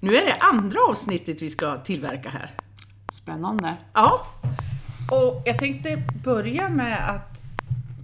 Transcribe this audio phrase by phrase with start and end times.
[0.00, 2.50] Nu är det andra avsnittet vi ska tillverka här.
[3.12, 3.76] Spännande.
[3.92, 4.26] Ja,
[5.10, 7.40] och jag tänkte börja med att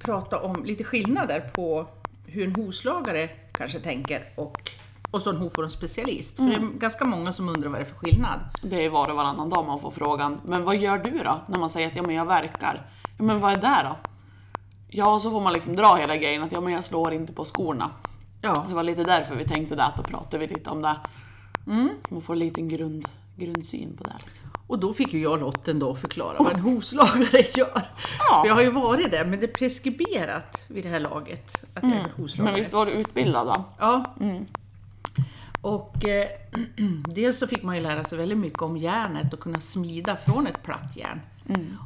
[0.01, 1.87] prata om lite skillnader på
[2.27, 4.71] hur en hovslagare kanske tänker och,
[5.11, 6.37] och så en hovformsspecialist.
[6.37, 8.41] För det är ganska många som undrar vad det är för skillnad.
[8.63, 11.41] Det är var och varannan dag man får frågan, men vad gör du då?
[11.47, 12.91] När man säger att ja, men jag verkar.
[13.19, 13.97] Ja, men vad är det då?
[14.89, 17.45] Ja, så får man liksom dra hela grejen att ja, men jag slår inte på
[17.45, 17.91] skorna.
[18.41, 20.83] Ja, Så det var lite därför vi tänkte det, att då pratar vi lite om
[20.83, 20.97] det.
[21.67, 21.89] Mm.
[22.09, 24.13] Man får en liten grund, grundsyn på det.
[24.27, 24.51] Liksom.
[24.67, 27.83] och då fick ju jag lotten då förklara vad en hovslagare gör.
[28.19, 28.41] Ja.
[28.43, 31.83] För jag har ju varit det, men det är preskriberat vid det här laget att
[31.83, 32.53] jag är hovslagare.
[32.53, 33.65] Men visst var du utbildad då?
[33.79, 34.15] Ja.
[35.61, 36.27] Och eh,
[37.15, 40.47] dels så fick man ju lära sig väldigt mycket om järnet och kunna smida från
[40.47, 41.21] ett platt järn.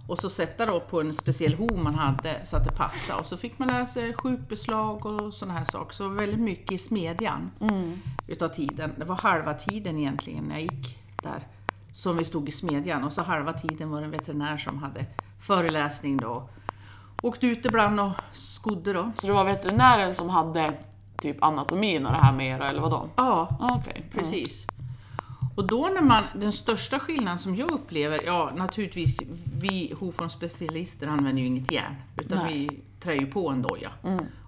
[0.06, 3.20] Och så sätta då på en speciell hov man hade så att det passade.
[3.20, 5.94] Och så fick man lära sig sjukbeslag och sådana här saker.
[5.96, 7.50] Så väldigt mycket i smedjan
[8.28, 8.92] utav tiden.
[8.96, 11.46] Det var halva tiden egentligen när jag gick där
[11.92, 13.04] som vi stod i smedjan.
[13.04, 15.06] Och så halva tiden var det en veterinär som hade
[15.40, 16.48] föreläsning då.
[17.22, 19.12] Åkte ut ibland och skodde då.
[19.20, 20.72] Så det var veterinären som hade
[21.22, 23.08] typ anatomin och det här med er, eller vadå?
[23.16, 24.06] Ja, Ah, Okej.
[24.12, 24.66] Precis.
[25.54, 29.18] Och då när man, den största skillnaden som jag upplever, ja naturligtvis,
[29.60, 32.68] vi hovformsspecialister använder ju inget järn, utan Nej.
[32.68, 33.90] vi trär ju på en doja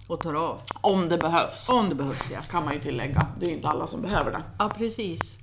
[0.06, 0.60] och tar av.
[0.80, 1.68] Om det behövs.
[1.68, 2.40] Om det behövs ja.
[2.50, 3.26] Kan man ju tillägga.
[3.38, 4.42] Det är ju inte alla som behöver det.
[4.58, 5.36] Ja, precis.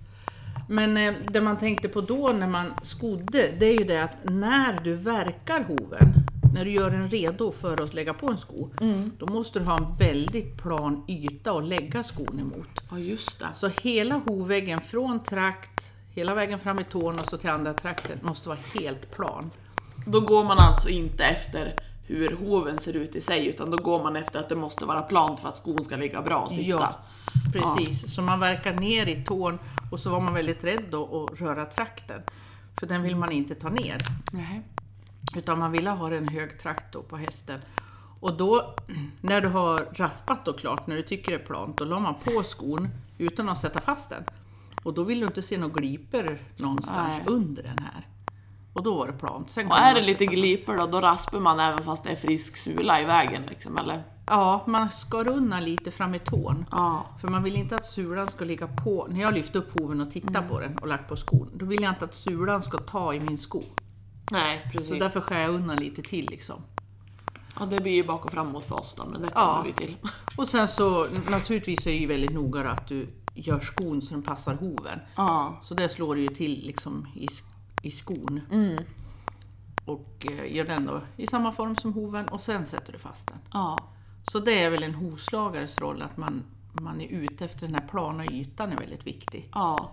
[0.69, 4.15] Men eh, det man tänkte på då när man skodde, det är ju det att
[4.23, 6.13] när du verkar hoven,
[6.53, 8.69] när du gör den redo för att lägga på en sko,
[9.17, 12.67] då måste du ha en väldigt plan yta att lägga skon emot.
[12.91, 13.47] Ja, just det.
[13.53, 18.19] Så hela hovväggen från trakt, hela vägen fram i tån och så till andra trakten
[18.21, 19.51] måste vara helt plan.
[20.05, 21.75] Då går man alltså inte efter
[22.07, 25.01] hur hoven ser ut i sig, utan då går man efter att det måste vara
[25.01, 26.63] plant för att skon ska ligga bra och sitta.
[26.63, 26.95] Ja,
[27.53, 28.15] precis.
[28.15, 29.59] Så man verkar ner i tån
[29.91, 32.21] och så var man väldigt rädd då att röra trakten.
[32.79, 33.97] För den vill man inte ta ner.
[34.31, 34.61] Nej.
[35.35, 37.59] Utan man ville ha en hög trakt på hästen.
[38.19, 38.75] Och då,
[39.21, 42.15] när du har raspat då klart, när du tycker det är plant, då la man
[42.15, 44.23] på skon utan att sätta fast den.
[44.83, 47.35] Och då vill du inte se några gliper någonstans Nej.
[47.35, 48.07] under den här.
[48.73, 49.49] Och då var det plant.
[49.49, 52.57] Sen Och är det lite glipor då, då raspar man även fast det är frisk
[52.57, 54.03] sula i vägen liksom, eller?
[54.25, 56.65] Ja, man skar undan lite fram i tån.
[56.71, 57.05] Ja.
[57.21, 60.11] För man vill inte att sulan ska ligga på, när jag lyft upp hoven och
[60.11, 63.13] tittar på den och lagt på skon, då vill jag inte att sulan ska ta
[63.13, 63.63] i min sko.
[64.31, 64.87] Nej, precis.
[64.89, 66.61] Så därför skär jag undan lite till liksom.
[67.59, 69.63] Ja, det blir ju bak och framåt för oss då, men det kommer Ja.
[69.65, 69.97] vi till.
[70.37, 74.23] Och sen så naturligtvis är det ju väldigt noga att du gör skon så den
[74.23, 74.99] passar hoven.
[75.15, 75.57] Ja.
[75.61, 77.27] Så det slår du ju till liksom i,
[77.87, 78.41] i skon.
[79.85, 83.27] Och eh, gör den då i samma form som hoven och sen sätter du fast
[83.27, 83.37] den.
[83.53, 83.77] Ja.
[84.31, 87.87] Så det är väl en hovslagares roll att man, man är ute efter den här
[87.87, 89.49] plana ytan är väldigt viktig.
[89.53, 89.89] Ja.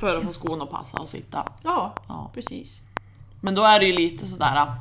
[0.00, 1.52] För att få skon att passa och sitta.
[1.62, 2.30] Ja, Ja.
[2.34, 2.80] precis.
[3.40, 4.74] Men då är det ju lite sådär äh,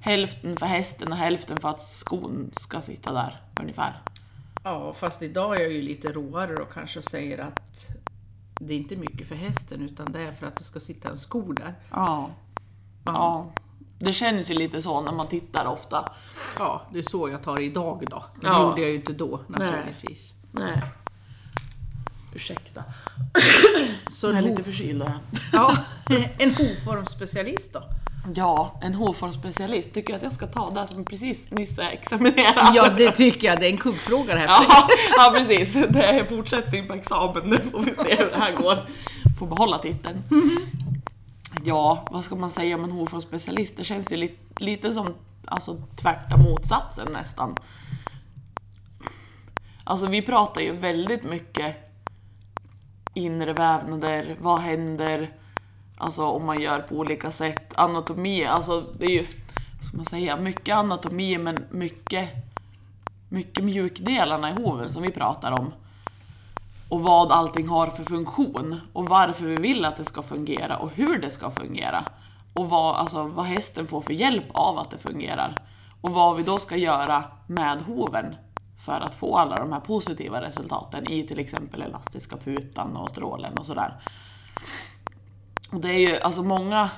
[0.00, 4.02] hälften för hästen och hälften för att skon ska sitta där ungefär.
[4.64, 7.86] Ja, fast idag är jag ju lite råare och kanske säger att
[8.60, 11.16] det är inte mycket för hästen utan det är för att det ska sitta en
[11.16, 11.74] sko där.
[11.90, 12.30] Ja.
[13.04, 13.50] Ja.
[13.98, 16.12] Det känns ju lite så när man tittar ofta.
[16.58, 18.24] Ja, det är så jag tar det idag då.
[18.40, 18.62] Det Ja.
[18.68, 20.34] gjorde jag ju inte då naturligtvis.
[20.52, 20.82] Nej.
[22.34, 22.84] Ursäkta.
[24.10, 25.04] Så Jag är lite förkyld.
[25.52, 25.76] ja,
[26.38, 27.82] en hovformsspecialist då?
[28.34, 29.94] Ja, en hovformsspecialist.
[29.94, 32.70] Tycker att jag ska ta det som precis nyss är examinerad?
[32.74, 33.60] Ja, det tycker jag.
[33.60, 34.48] Det är en kuggfråga det här.
[34.68, 35.86] Ja, ja, precis.
[35.88, 37.42] Det är fortsättning på examen.
[37.44, 38.86] Nu får vi se hur det här går.
[39.38, 40.22] Får behålla titeln.
[41.64, 43.76] Ja, vad ska man säga om en hovformsspecialist?
[43.76, 45.14] Det känns ju lite, lite som
[45.44, 47.56] alltså, tvärta motsatsen nästan.
[49.84, 51.87] Alltså vi pratar ju väldigt mycket
[53.18, 55.30] inre vävnader, vad händer,
[55.96, 59.26] alltså om man gör på olika sätt, anatomi, alltså det är ju,
[59.76, 62.30] vad ska man säga, mycket anatomi men mycket,
[63.28, 65.72] mycket mjukdelarna i hoven som vi pratar om.
[66.88, 70.90] Och vad allting har för funktion och varför vi vill att det ska fungera och
[70.94, 72.04] hur det ska fungera.
[72.54, 75.54] Och vad, alltså, vad hästen får för hjälp av att det fungerar.
[76.00, 78.34] Och vad vi då ska göra med hoven
[78.78, 83.58] för att få alla de här positiva resultaten i till exempel elastiska putan och strålen
[83.58, 83.94] och sådär.
[85.72, 86.90] Och det är ju alltså många,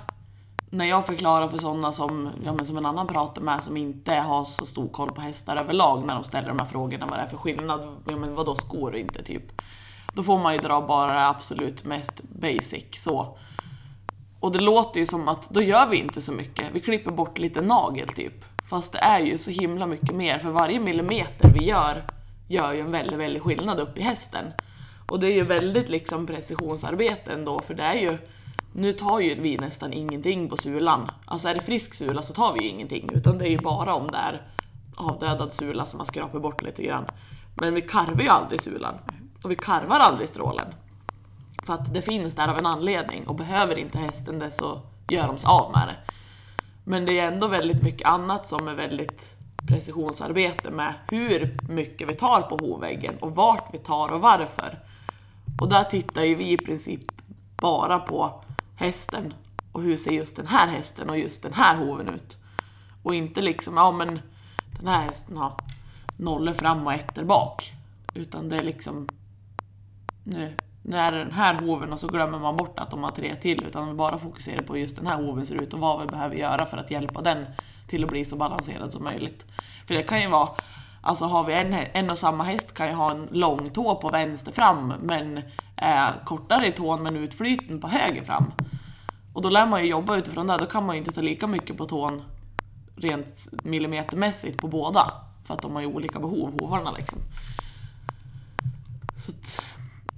[0.71, 4.15] när jag förklarar för sådana som, ja, men som en annan pratar med som inte
[4.15, 7.23] har så stor koll på hästar överlag när de ställer de här frågorna vad det
[7.23, 9.63] är för skillnad, ja, men vadå skor och inte typ.
[10.15, 13.39] Då får man ju dra bara det absolut mest basic så.
[14.41, 17.39] Och det låter ju som att då gör vi inte så mycket, vi klipper bort
[17.39, 18.45] lite nagel typ.
[18.71, 22.05] Fast det är ju så himla mycket mer för varje millimeter vi gör
[22.49, 24.45] gör ju en väldigt, väldigt skillnad upp i hästen.
[25.09, 28.19] Och det är ju väldigt liksom precisionsarbete ändå för det är ju
[28.73, 31.11] nu tar ju vi nästan ingenting på sulan.
[31.25, 33.95] Alltså är det frisk sula så tar vi ju ingenting utan det är ju bara
[33.95, 34.43] om det är
[34.97, 37.05] avdödad sula som man skrapar bort lite grann.
[37.55, 38.95] Men vi karvar ju aldrig sulan
[39.43, 40.75] och vi karvar aldrig strålen.
[41.67, 45.27] För att det finns där av en anledning och behöver inte hästen det så gör
[45.27, 46.10] de sig av med det.
[46.91, 49.37] Men det är ändå väldigt mycket annat som är väldigt
[49.69, 54.79] precisionsarbete med hur mycket vi tar på hovväggen och vart vi tar och varför.
[55.61, 57.01] Och där tittar ju vi i princip
[57.57, 58.45] bara på
[58.77, 59.35] hästen
[59.73, 62.37] och hur ser just den här hästen och just den här hoven ut.
[63.03, 64.21] Och inte liksom, ja men
[64.79, 65.53] den här hästen har
[66.17, 67.73] nollor fram och ettor bak.
[68.15, 69.09] Utan det är liksom,
[70.25, 70.53] nu,
[70.91, 73.35] nu är det den här hoven och så glömmer man bort att de har tre
[73.35, 76.07] till utan vi bara fokuserar på just den här hoven ser ut och vad vi
[76.07, 77.47] behöver göra för att hjälpa den
[77.89, 79.45] till att bli så balanserad som möjligt.
[79.87, 80.49] För det kan ju vara,
[81.03, 84.09] alltså har vi en, en och samma häst kan ju ha en lång tå på
[84.09, 85.41] vänster fram men
[85.77, 88.53] är kortare i tån men utflyten på höger fram.
[89.33, 91.47] Och då lär man ju jobba utifrån det, då kan man ju inte ta lika
[91.47, 92.23] mycket på tån
[92.97, 95.13] rent millimetermässigt på båda.
[95.45, 97.19] För att de har ju olika behov, hovarna liksom.
[99.21, 99.63] Så att,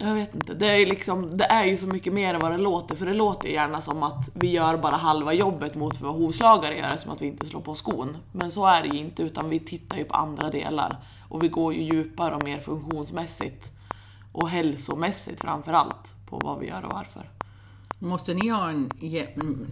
[0.02, 2.58] jag vet inte, det är, liksom, det är ju så mycket mer än vad det
[2.58, 2.94] låter.
[2.94, 6.96] För det låter gärna som att vi gör bara halva jobbet mot vad hovslagare gör,
[6.96, 8.16] som att vi inte slår på skon.
[8.32, 10.96] Men så är det ju inte, utan vi tittar ju på andra delar.
[11.28, 13.72] Och vi går ju djupare och mer funktionsmässigt.
[14.32, 17.30] Och hälsomässigt framför allt, på vad vi gör och varför.
[17.98, 18.90] Måste ni ha en...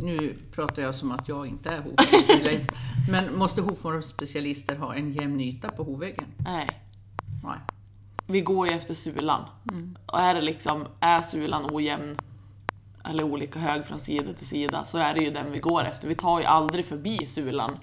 [0.03, 2.71] Nu pratar jag som att jag inte är hovformsspecialist.
[3.11, 6.27] men måste hovformsspecialister ha en jämn yta på hovväggen?
[6.38, 6.69] Nej.
[7.44, 7.80] Nej.
[8.31, 9.44] Vi går ju efter sulan.
[10.06, 12.17] Och är det liksom, är sulan ojämn
[13.05, 16.09] eller olika hög från sida till sida så är det ju den vi går efter.
[16.09, 17.79] Vi tar ju aldrig förbi sulan.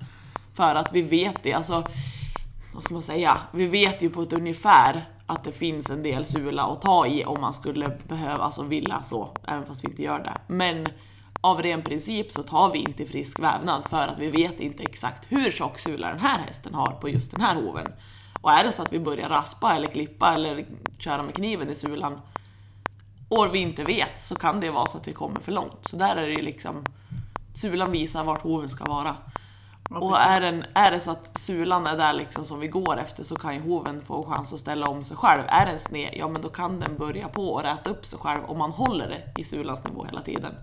[0.53, 1.83] För att vi vet det, alltså,
[2.73, 3.37] vad ska man säga?
[3.51, 7.25] Vi vet ju på ett ungefär att det finns en del sula att ta i
[7.25, 10.37] om man skulle behöva, alltså vilja så, även fast vi inte gör det.
[10.47, 10.87] Men
[11.41, 15.25] av ren princip så tar vi inte frisk vävnad för att vi vet inte exakt
[15.31, 17.87] hur tjock sula den här hästen har på just den här hoven.
[18.41, 20.65] Och är det så att vi börjar raspa eller klippa eller
[20.99, 22.21] köra med kniven i sulan
[23.29, 25.87] och vi inte vet så kan det vara så att vi kommer för långt.
[25.89, 26.83] Så där är det ju liksom
[27.57, 29.15] Sulan visar vart hoven ska vara.
[29.89, 32.97] Ja, och är, den, är det så att sulan är där liksom som vi går
[32.97, 35.43] efter så kan ju hoven få chans att ställa om sig själv.
[35.47, 38.45] Är den sned, ja men då kan den börja på och räta upp sig själv
[38.45, 40.53] om man håller det i sulans nivå hela tiden.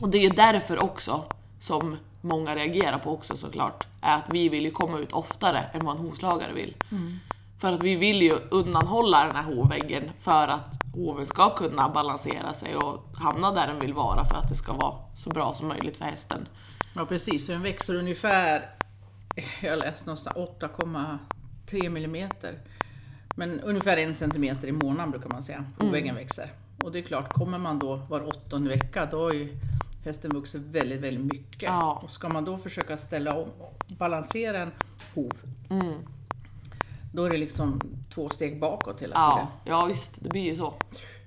[0.00, 1.24] Och det är ju därför också
[1.60, 5.84] som många reagerar på också såklart, är att vi vill ju komma ut oftare än
[5.84, 6.76] vad en hovslagare vill.
[7.60, 12.54] För att vi vill ju undanhålla den här hovväggen för att hoven ska kunna balansera
[12.54, 15.68] sig och hamna där den vill vara för att det ska vara så bra som
[15.68, 16.48] möjligt för hästen.
[16.94, 18.70] Ja precis, för den växer ungefär,
[19.62, 22.58] jag läste någonstans 8,3 millimeter.
[23.36, 26.50] Men ungefär en centimeter i månaden brukar man säga, hovväggen växer.
[26.84, 29.56] Och det är klart, kommer man då var åttonde vecka, då har ju
[30.04, 31.62] hästen vuxit väldigt, väldigt mycket.
[31.62, 32.00] Ja.
[32.04, 33.48] Och ska man då försöka ställa om,
[33.88, 34.72] balansera en
[35.14, 35.32] hov,
[37.12, 37.80] då är det liksom
[38.14, 39.48] två steg bakåt hela Ja, tiden.
[39.64, 40.74] ja visst, det blir ju så.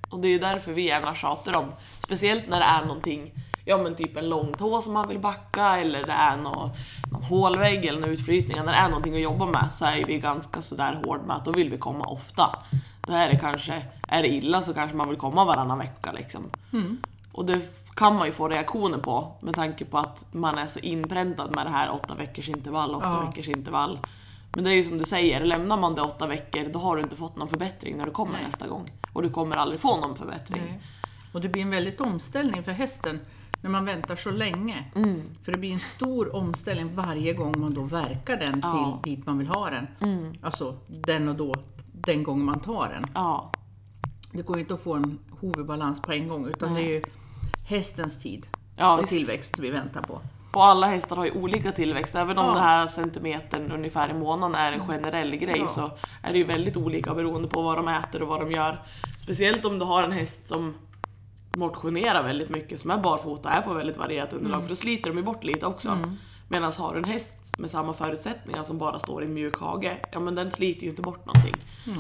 [0.10, 1.66] Och det är ju därför vi gärna tjatar om,
[2.04, 3.32] speciellt när det är någonting,
[3.66, 6.70] ja men typ en lång tå som man vill backa eller det är någon,
[7.12, 10.18] någon hålvägg eller någon utflytning, när det är någonting att jobba med så är vi
[10.20, 12.60] ganska sådär hård med att då vill vi komma ofta.
[13.08, 16.50] Då är det kanske, är det illa så kanske man vill komma varannan vecka liksom.
[17.32, 17.62] Och det
[17.96, 21.66] kan man ju få reaktioner på med tanke på att man är så inpräntad med
[21.66, 23.26] det här åtta veckors intervall, åtta Ja.
[23.30, 24.00] veckors intervall.
[24.56, 27.02] Men det är ju som du säger, lämnar man det åtta veckor då har du
[27.02, 28.44] inte fått någon förbättring när du kommer Nej.
[28.46, 28.90] nästa gång.
[29.14, 30.64] Och du kommer aldrig få någon förbättring.
[30.66, 30.82] Nej.
[31.34, 33.20] Och det blir en väldigt omställning för hästen
[33.62, 34.86] när man väntar så länge.
[34.96, 35.22] Mm.
[35.44, 38.78] För det blir en stor omställning varje gång man då verkar den Ja.
[38.88, 39.02] Mm.
[39.02, 39.88] till dit man vill ha den.
[40.42, 41.54] Alltså den och då,
[41.94, 43.06] den gången man tar den.
[43.14, 43.52] Ja,
[44.32, 46.84] Det går ju inte att få en hovbalans på en gång utan Nej.
[46.84, 47.02] det är ju
[47.66, 49.10] hästens tid Ja, och visst.
[49.10, 50.22] tillväxt vi väntar på.
[50.54, 52.16] och alla hästar har ju olika tillväxt.
[52.16, 52.54] Även om Ja.
[52.54, 55.68] det här centimetern ungefär i månaden är en generell grej Ja.
[55.68, 55.92] så
[56.24, 58.82] är det ju väldigt olika beroende på vad de äter och vad de gör.
[59.20, 60.74] Speciellt om du har en häst som
[61.56, 65.18] motionerar väldigt mycket, som är barfota, är på väldigt varierat underlag, för då sliter de
[65.18, 65.98] ju bort lite också.
[66.50, 69.98] Medan har du en häst med samma förutsättningar som bara står i en mjuk hage,
[70.12, 71.56] ja men den sliter ju inte bort någonting.
[71.86, 71.96] Nej.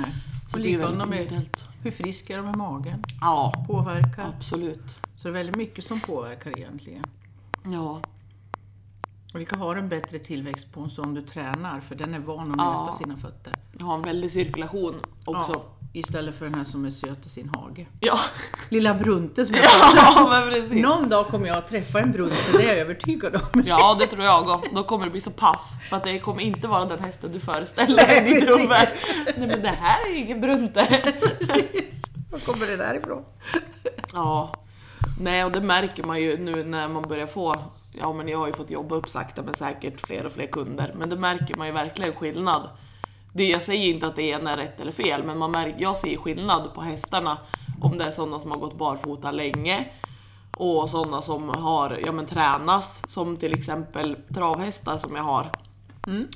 [0.49, 1.65] Så Och det är väldigt med individuellt.
[1.83, 3.03] hur frisk är de i magen?
[3.21, 4.25] Ja, Påverkar.
[4.37, 4.99] absolut.
[5.17, 7.03] Så det är väldigt mycket som påverkar egentligen.
[7.63, 8.01] Ja,
[9.33, 12.19] Och vi kan ha en bättre tillväxt på en sån du tränar för den är
[12.19, 12.79] van att Ja.
[12.85, 13.53] möta sina fötter.
[13.81, 14.95] ha en väldig cirkulation
[15.25, 15.51] också.
[15.53, 15.65] Ja.
[15.93, 17.85] istället för den här som är söt i sin hage.
[17.99, 18.17] Ja,
[18.69, 19.63] Lilla Brunte som jag
[19.95, 20.51] ja.
[20.71, 23.63] Någon dag kommer jag att träffa en Brunte, det är jag övertygad om.
[23.65, 24.69] Ja, det tror jag också.
[24.75, 25.71] Då kommer det bli så paff.
[25.89, 28.69] För att det kommer inte vara den hästen du föreställer dig i ditt huvud.
[28.69, 30.85] Nej men det här är ju ingen brunte.
[31.39, 32.03] Precis.
[32.31, 33.23] Var kommer det där ifrån?
[34.13, 34.53] Ja.
[35.19, 37.55] Nej, och det märker man ju nu när man börjar få
[37.97, 40.93] Ja men jag har ju fått jobba upp sakta men säkert fler och fler kunder.
[40.97, 42.69] Men det märker man ju verkligen skillnad.
[43.33, 45.97] Det, jag säger inte att det ena är rätt eller fel, men man märker, jag
[45.97, 47.37] ser skillnad på hästarna.
[47.81, 49.87] Om det är sådana som har gått barfota länge
[50.57, 55.51] och sådana som har ja, men, tränas, som till exempel travhästar som jag har.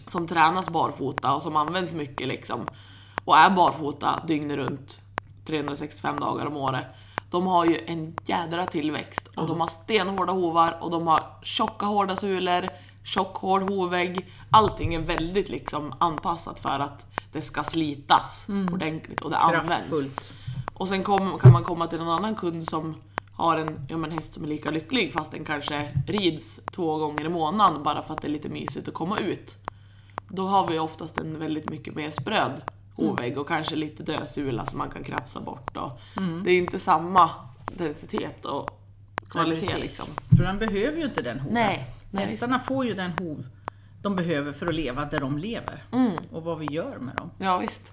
[0.06, 2.68] Som tränas barfota och som används mycket liksom.
[3.26, 5.00] Och är barfota dygnet runt
[5.46, 6.86] 365 dagar om året.
[7.30, 11.86] De har ju en jädra tillväxt och de har stenhårda hovar och de har tjocka
[11.86, 12.70] hårda sulor,
[13.04, 14.26] tjock hård hovvägg.
[14.50, 19.70] Allting är väldigt liksom anpassat för att det ska slitas ordentligt och det används.
[19.70, 20.34] Kraftfullt.
[20.74, 22.96] Och sen kom, kan man komma till någon annan kund som
[23.34, 27.26] har en ja, men häst som är lika lycklig fast den kanske rids två gånger
[27.26, 29.58] i månaden bara för att det är lite mysigt att komma ut.
[30.28, 32.62] Då har vi oftast en väldigt mycket mer spröd
[33.08, 35.78] hovvägg och kanske lite dödsula som man kan krafsa bort.
[35.78, 36.00] Och
[36.44, 37.30] Det är inte samma
[37.68, 38.70] densitet och
[39.30, 40.08] kvalitet Ja, liksom.
[40.38, 41.54] För den behöver ju inte den hoven.
[41.54, 41.96] Nej.
[42.14, 43.46] Hästarna får ju den hov
[44.02, 45.84] de behöver för att leva där de lever.
[45.92, 46.14] Mm.
[46.32, 47.32] Och vad vi gör med dem.
[47.38, 47.92] Ja visst.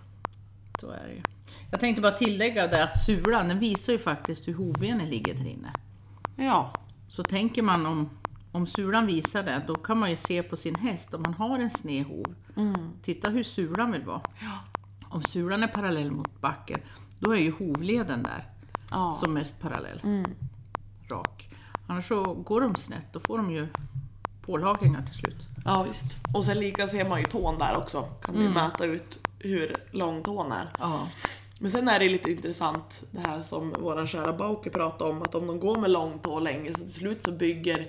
[0.80, 1.22] Så är det ju.
[1.70, 5.48] Jag tänkte bara tillägga det att sulan, den visar ju faktiskt hur hovbenen ligger där
[5.48, 5.72] inne.
[6.36, 6.72] Ja.
[7.08, 8.10] Så tänker man om,
[8.52, 11.58] om sulan visar det, då kan man ju se på sin häst om man har
[11.58, 12.34] en sned hov.
[13.02, 14.20] Titta hur sulan vill vara.
[14.40, 14.58] Ja.
[15.16, 16.80] Om sulan är parallell mot backen,
[17.18, 18.44] då är ju hovleden där
[18.90, 19.12] Ja.
[19.12, 20.00] som mest parallell.
[21.10, 21.48] Rak.
[21.86, 23.68] Annars så går de snett, då får de ju
[24.42, 25.46] pålagringar till slut.
[25.64, 26.04] ja visst.
[26.34, 28.02] Och sen lika ser man ju tån där också.
[28.22, 30.70] Kan du mäta ut hur lång tån är.
[30.78, 31.08] Ja.
[31.58, 35.34] Men sen är det lite intressant det här som våran kära Bauke pratade om, att
[35.34, 37.88] om de går med lång tå länge så till slut så bygger,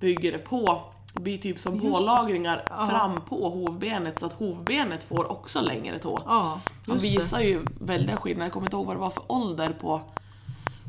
[0.00, 2.86] bygger det på, blir typ som Just pålagringar Ja.
[2.86, 6.20] fram på hovbenet så att hovbenet får också längre tå.
[6.26, 7.10] Ja, Han just det.
[7.10, 10.00] visar ju väldiga skillnader, jag kommer inte ihåg vad det var för ålder på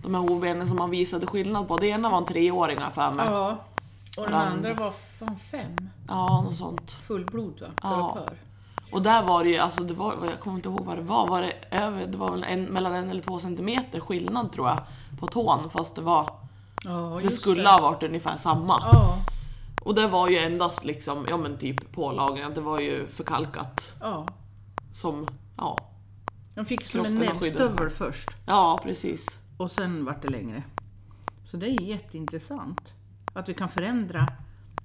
[0.04, 1.78] de här hovbenen som han visade skillnad på.
[1.78, 3.26] Det ena var en treåring har för mig.
[3.30, 3.58] Ja.
[4.18, 4.24] Ja.
[4.24, 5.90] Och den andra var fan fem.
[6.08, 6.92] något sånt.
[6.92, 7.68] Fullblod va?
[7.84, 8.18] Ja.
[8.92, 11.28] Och där var det ju, alltså det var, jag kommer inte ihåg vad det var,
[11.28, 14.78] var det över, det var väl en, mellan en eller två centimeter skillnad tror jag
[15.20, 16.30] på tån fast det var,
[16.86, 17.70] Ja, det skulle det.
[17.70, 18.80] ha varit ungefär samma.
[18.92, 19.18] Ja,
[19.82, 24.28] Och det var ju endast liksom, ja men typ pålagringar, det var ju förkalkat ja.
[24.94, 25.78] som, ja,
[26.56, 27.66] De fick som en Kroppen har skyddat sig.
[27.68, 29.26] näbbstövel först ja precis.
[29.58, 30.64] och sen vart det längre.
[31.44, 32.94] Så det är jätteintressant.
[33.34, 34.28] Att vi kan förändra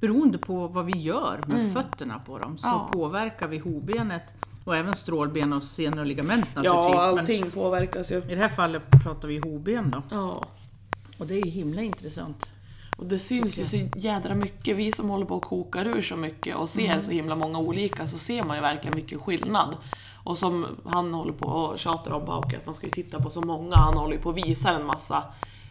[0.01, 2.79] beroende på vad vi gör med fötterna på dem så Mm.
[2.81, 2.89] Ja.
[2.93, 4.35] påverkar vi hovbenet
[4.65, 6.95] och även strålben och senor och ligament naturligtvis.
[6.95, 8.17] Ja, allting påverkas ju.
[8.17, 10.03] i det här fallet pratar vi hovben då.
[10.11, 10.45] Ja.
[11.19, 12.47] Och det är ju himla intressant.
[12.97, 14.77] Och det syns ju så jädra mycket.
[14.77, 18.07] Vi som håller på och kokar ur så mycket och ser så himla många olika
[18.07, 19.77] så ser man ju verkligen mycket skillnad.
[20.25, 23.31] Och som han håller på och tjatar om Bauke, att man ska ju titta på
[23.31, 23.77] så många.
[23.77, 25.23] Han håller ju på och visar en massa.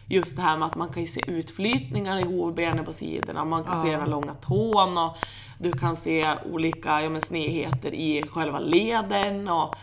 [0.08, 3.64] Just det här med att man kan ju se utflytningar i hovbenen på sidorna, man
[3.64, 3.92] kan se Ja.
[3.92, 5.16] den här långa tån och
[5.58, 9.48] du kan se olika ja, men, snedheter i själva leden.
[9.48, 9.74] Och,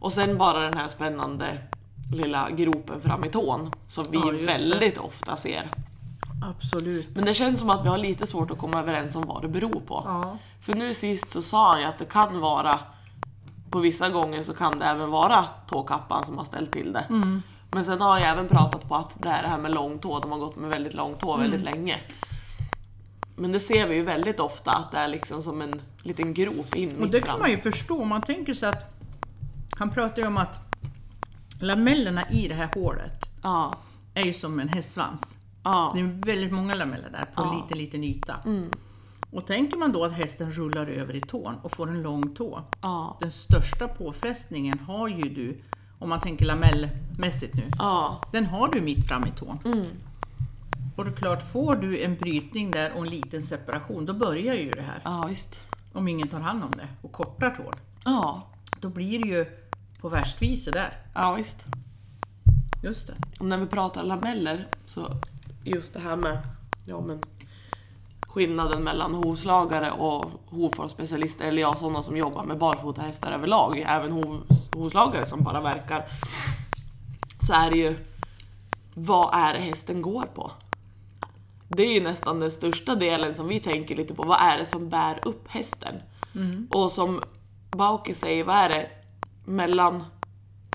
[0.00, 1.58] och sen bara den här spännande
[2.12, 4.46] lilla gropen fram i tån som vi Ja, just det.
[4.46, 5.68] väldigt ofta ser.
[6.50, 7.08] Absolut.
[7.16, 9.48] Men det känns som att vi har lite svårt att komma överens om vad det
[9.48, 10.02] beror på.
[10.04, 10.38] Ja.
[10.60, 12.78] För nu sist så sa han ju att det kan vara,
[13.70, 17.04] på vissa gånger så kan det även vara tåkappan som har ställt till det.
[17.08, 17.42] Mm.
[17.70, 20.18] Men sen har jag även pratat på att det är det här med lång tå,
[20.18, 21.74] de har gått med väldigt lång tå väldigt Mm.
[21.74, 21.96] länge.
[23.36, 26.74] Men det ser vi ju väldigt ofta att det är liksom som en liten grop
[26.76, 27.30] in Och det fram.
[27.30, 28.04] kan man ju förstå.
[28.04, 28.94] Man tänker sig att
[29.78, 30.58] han pratar ju om att
[31.60, 33.74] lamellerna i det här hålet Ja,
[34.14, 35.36] är ju som en hästsvans.
[35.64, 37.54] Ja, Det är väldigt många lameller där på Ja.
[37.54, 37.78] Mm.
[37.78, 38.36] liten, yta.
[39.30, 42.62] Och tänker man då att hästen rullar över i tån och får en lång tå.
[42.82, 45.60] ja, Den största påfrestningen har ju du,
[45.98, 49.58] om man tänker lamellmässigt nu, ja, den har du mitt fram i tån.
[49.64, 49.86] Mm.
[50.96, 54.54] Och det är klart, får du en brytning där och en liten separation, då börjar
[54.54, 55.00] ju det här.
[55.04, 55.60] ja visst.
[55.92, 57.74] Om ingen tar hand om det och kortar tån.
[58.04, 58.42] Ja,
[58.80, 59.46] Då blir det ju
[60.00, 60.92] på värstviset där.
[61.14, 61.64] ja visst.
[62.82, 63.14] Just det.
[63.40, 65.16] Och när vi pratar lameller så
[65.64, 66.38] just det här med
[66.86, 67.22] ja, men,
[68.28, 74.42] skillnaden mellan hovslagare och hovfartsspecialister, eller jag sådana som jobbar med barfotahästar överlag, även hov,
[74.74, 76.04] hovslagare som bara verkar,
[77.40, 77.96] så är det ju
[78.94, 80.50] vad är det hästen går på?
[81.68, 84.66] Det är ju nästan den största delen som vi tänker lite på, vad är det
[84.66, 85.94] som bär upp hästen?
[86.70, 87.22] Och som
[87.70, 88.90] Bauke säger, vad är det
[89.44, 90.04] mellan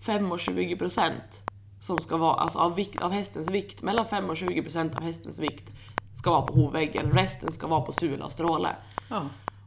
[0.02, 1.49] 5 och 20 procent
[1.80, 5.04] som ska vara, alltså av, vikt, av hästens vikt, mellan 5 och 20 procent av
[5.04, 5.70] hästens vikt
[6.16, 8.76] ska vara på hovväggen, resten ska vara på sula och stråle.
[9.10, 9.26] Ja.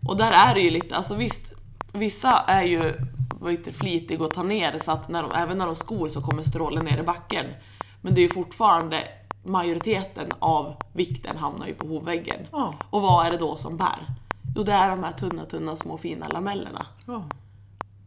[0.09, 1.53] Och där är det ju lite, alltså visst,
[1.93, 2.95] vissa är ju
[3.47, 6.43] lite flitiga att ta ner så att när de, även när de skor så kommer
[6.43, 7.47] strålen ner i backen.
[8.01, 9.09] Men det är ju fortfarande
[9.45, 12.47] majoriteten av vikten hamnar ju på hovväggen.
[12.53, 12.75] Ja.
[12.91, 14.07] Och vad är det då som bär?
[14.57, 16.87] Jo det är de här tunna, tunna små fina lamellerna.
[17.07, 17.25] Ja.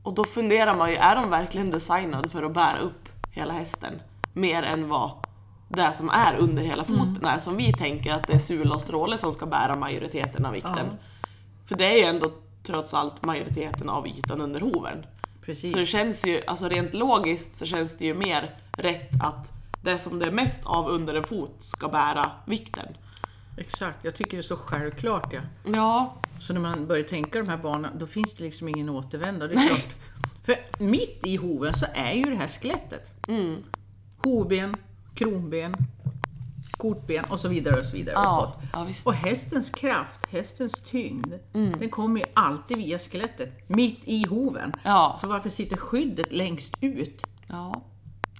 [0.03, 3.04] Och då funderar man ju, är de verkligen designade för att bära upp
[3.35, 4.01] hela hästen?
[4.33, 5.11] Mer än vad
[5.67, 7.39] det som är under hela foten är.
[7.39, 10.87] Som vi tänker att det är sula och stråle som ska bära majoriteten av vikten.
[10.91, 10.97] Ja.
[11.67, 12.31] För det är ju ändå
[12.63, 15.05] trots allt majoriteten av ytan under hoven.
[15.45, 15.71] Precis.
[15.71, 19.51] Så det känns ju, alltså rent logiskt så känns det ju mer rätt att
[19.83, 22.87] det som det är mest av under en fot ska bära vikten.
[23.57, 25.33] Exakt, jag tycker det är så självklart.
[25.33, 25.39] Ja.
[25.63, 29.47] Ja, Så när man börjar tänka de här banorna, då finns det liksom ingen återvändo.
[29.47, 29.95] Det är klart.
[30.45, 33.11] För mitt i hoven så är ju det här skelettet.
[33.27, 33.63] Mm.
[34.23, 34.75] Hovben,
[35.15, 35.75] kronben,
[36.77, 38.63] kortben och så vidare och så vidare ja, uppåt.
[38.73, 38.87] ja.
[39.05, 41.79] Och hästens kraft, hästens tyngd, Mm.
[41.79, 44.73] den kommer ju alltid via skelettet, mitt i hoven.
[44.83, 45.17] Ja.
[45.21, 47.23] Så varför sitter skyddet längst ut?
[47.47, 47.81] Ja,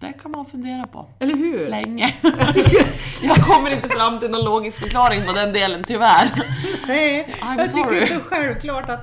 [0.01, 1.07] det kan man fundera på.
[1.19, 1.69] Eller hur?
[1.69, 2.13] Länge.
[3.23, 6.41] Jag kommer inte fram till någon logisk förklaring på den delen tyvärr.
[6.87, 8.19] Nej, I'm jag tycker det är sorry.
[8.19, 9.01] så självklart att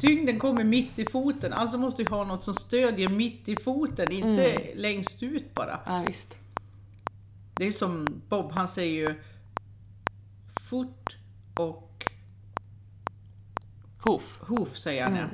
[0.00, 1.52] tyngden kommer mitt i foten.
[1.52, 4.62] Alltså måste vi ha något som stödjer mitt i foten, inte Mm.
[4.74, 5.80] längst ut bara.
[5.86, 6.36] Ja, visst.
[7.56, 9.14] Det är som Bob, han säger ju
[10.70, 11.16] fot
[11.56, 12.04] och
[14.04, 14.38] Hoof.
[14.48, 15.24] hoof säger han ja.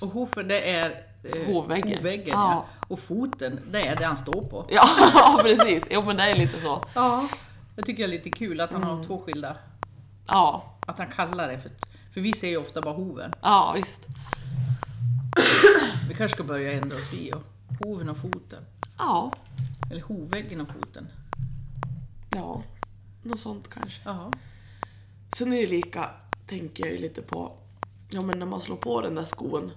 [0.00, 0.96] Och hoofen det är eh,
[1.32, 1.46] Mm.
[1.54, 1.96] Hovväggen.
[1.96, 2.50] hovväggen Ja.
[2.50, 2.66] ja.
[2.88, 4.66] Och foten, det är det han står på.
[4.70, 5.84] Ja, precis.
[5.90, 6.84] Jo men det är lite så.
[6.94, 7.28] Ja.
[7.76, 8.96] Jag tycker det är lite kul att han Mm.
[8.96, 9.56] har två skilda,
[10.28, 11.70] Ja, att han kallar det för,
[12.14, 13.32] för vi ser ju ofta bara hoven.
[13.42, 14.06] ja visst.
[16.08, 17.42] Vi kanske ska börja ändra oss i och
[17.86, 18.64] hoven och foten.
[18.98, 19.32] Ja,
[19.90, 21.08] Eller hovväggen och foten.
[22.30, 22.62] ja.
[23.22, 24.00] Något sånt kanske.
[24.04, 24.32] Ja.
[25.36, 26.10] Sen är det lika,
[26.46, 27.52] tänker jag ju lite på,
[28.10, 29.70] ja men när man slår på den där skon,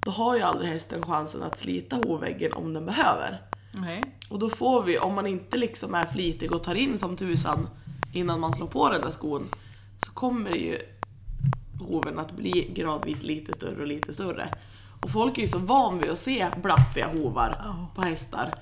[0.00, 3.42] då har ju aldrig hästen chansen att slita hovväggen om den behöver.
[3.72, 4.02] Nej.
[4.28, 7.68] Och då får vi, om man inte liksom är flitig och tar in som tusan
[8.12, 9.48] innan man slår på den där skon,
[10.06, 10.78] så kommer ju
[11.84, 14.48] hoven att bli gradvis lite större och lite större.
[15.00, 18.54] Och folk är ju så van vid att se blaffiga hovar på hästar.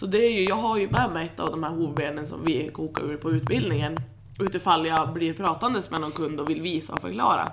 [0.00, 2.44] Så det är ju, jag har ju med mig ett av de här hovbenen som
[2.44, 3.96] vi kokar ur på utbildningen.
[4.38, 7.52] Utifall jag blir pratandes med någon kund och vill visa och förklara.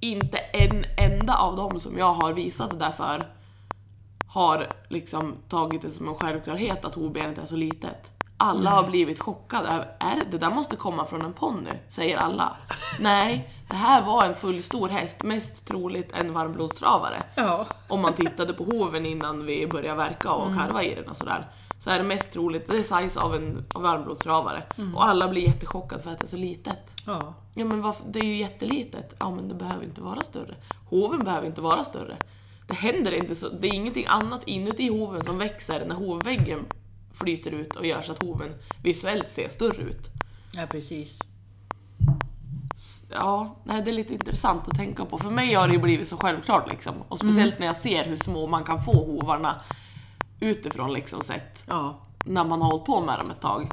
[0.00, 3.26] Inte en enda av dem som jag har visat det där för
[4.26, 8.10] har liksom tagit det som en självklarhet att hovbenet är så litet.
[8.42, 9.88] Alla har blivit chockade.
[9.98, 12.56] Är det, där måste komma från en ponny, säger alla.
[13.00, 17.22] Nej, det här var en fullstor häst, mest troligt en varmblodstravare.
[17.34, 17.66] Ja.
[17.88, 21.46] Om man tittade på hoven innan vi började verka och karva i den och sådär.
[21.80, 24.62] Så är det mest troligt, det är size av en av varmblodstravare.
[24.94, 26.78] Och alla blir jättechockade för att det är så litet.
[27.06, 27.34] Ja.
[27.54, 29.14] Ja men varför, det är ju jättelitet.
[29.18, 30.54] Ja men det behöver inte vara större.
[30.90, 32.16] Hoven behöver inte vara större.
[32.66, 36.66] Det händer inte så, det är ingenting annat inuti hoven som växer när hovväggen
[37.14, 40.10] flyter ut och gör så att hoven visuellt ser större ut.
[40.54, 41.18] ja, precis.
[43.10, 45.18] Ja, nej, det är lite intressant att tänka på.
[45.18, 46.94] För mig har det ju blivit så självklart liksom.
[47.08, 49.60] Och speciellt när jag ser hur små man kan få hovarna
[50.40, 51.64] utifrån liksom sett.
[51.68, 51.98] Ja.
[52.24, 53.70] När man har hållit på med dem ett tag.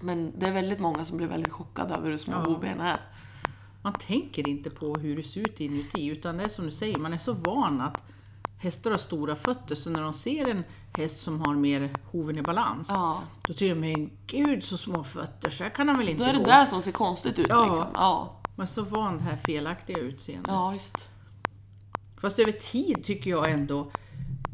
[0.00, 2.44] Men det är väldigt många som blir väldigt chockade över hur små Ja.
[2.44, 3.00] hovbenen är.
[3.82, 6.98] Man tänker inte på hur det ser ut inuti, utan det är som du säger,
[6.98, 8.02] man är så van att
[8.66, 10.64] hästar har stora fötter, så när de ser en
[10.96, 13.22] häst som har mer hoven i balans, Ja.
[13.46, 16.28] då tycker de, men gud så små fötter, så här kan han väl inte Då
[16.28, 16.44] är det gå.
[16.46, 17.66] där som ser konstigt ut Ja.
[17.66, 17.86] liksom.
[17.94, 20.52] Ja, Men så van det här felaktiga utseendet.
[20.52, 21.08] ja visst.
[22.20, 23.90] Fast över tid tycker jag ändå,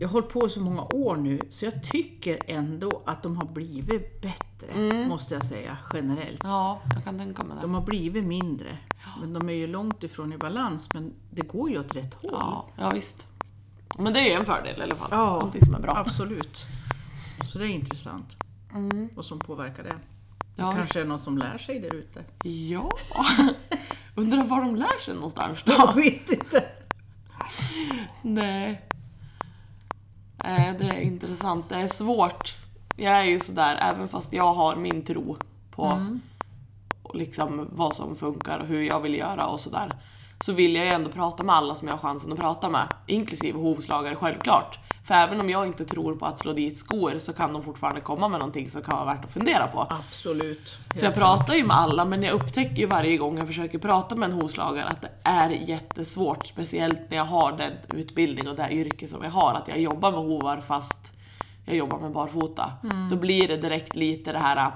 [0.00, 3.46] jag har hållit på så många år nu, så jag tycker ändå att de har
[3.46, 6.40] blivit bättre, måste jag säga, generellt.
[6.44, 7.62] Ja, jag kan tänka mig det.
[7.62, 8.78] De har blivit mindre,
[9.20, 12.30] men de är ju långt ifrån i balans, men det går ju åt rätt håll.
[12.32, 13.26] Ja, ja visst.
[13.98, 15.08] Men det är en fördel i alla fall.
[15.10, 15.96] Ja, Någonting som är bra.
[15.96, 16.66] Absolut.
[17.46, 18.36] Så det är intressant.
[19.14, 19.88] Vad som påverkar det.
[19.88, 22.24] Det Ja, kanske är någon som lär sig där ute.
[22.48, 22.90] Ja.
[24.14, 25.72] Undrar var de lär sig någonstans då?
[25.72, 26.64] Jag vet inte.
[28.22, 28.82] Nej.
[30.44, 31.68] Nej, det är intressant.
[31.68, 32.54] Det är svårt.
[32.96, 35.36] Jag är ju sådär, även fast jag har min tro
[35.70, 36.20] på Mm.
[37.14, 39.92] liksom vad som funkar och hur jag vill göra och sådär.
[40.44, 42.88] Så vill jag ju ändå prata med alla som jag har chansen att prata med,
[43.06, 44.78] inklusive hovslagare självklart.
[45.04, 48.00] För även om jag inte tror på att slå dit skor så kan de fortfarande
[48.00, 49.86] komma med någonting som kan vara värt att fundera på.
[49.90, 50.78] Absolut.
[50.94, 54.14] Så jag pratar ju med alla men jag upptäcker ju varje gång jag försöker prata
[54.14, 56.46] med en hovslagare att det är jättesvårt.
[56.46, 59.54] Speciellt när jag har den utbildning och det yrke som jag har.
[59.54, 61.12] Att jag jobbar med hovar fast
[61.64, 62.72] jag jobbar med barfota.
[62.82, 63.08] Mm.
[63.10, 64.70] Då blir det direkt lite det här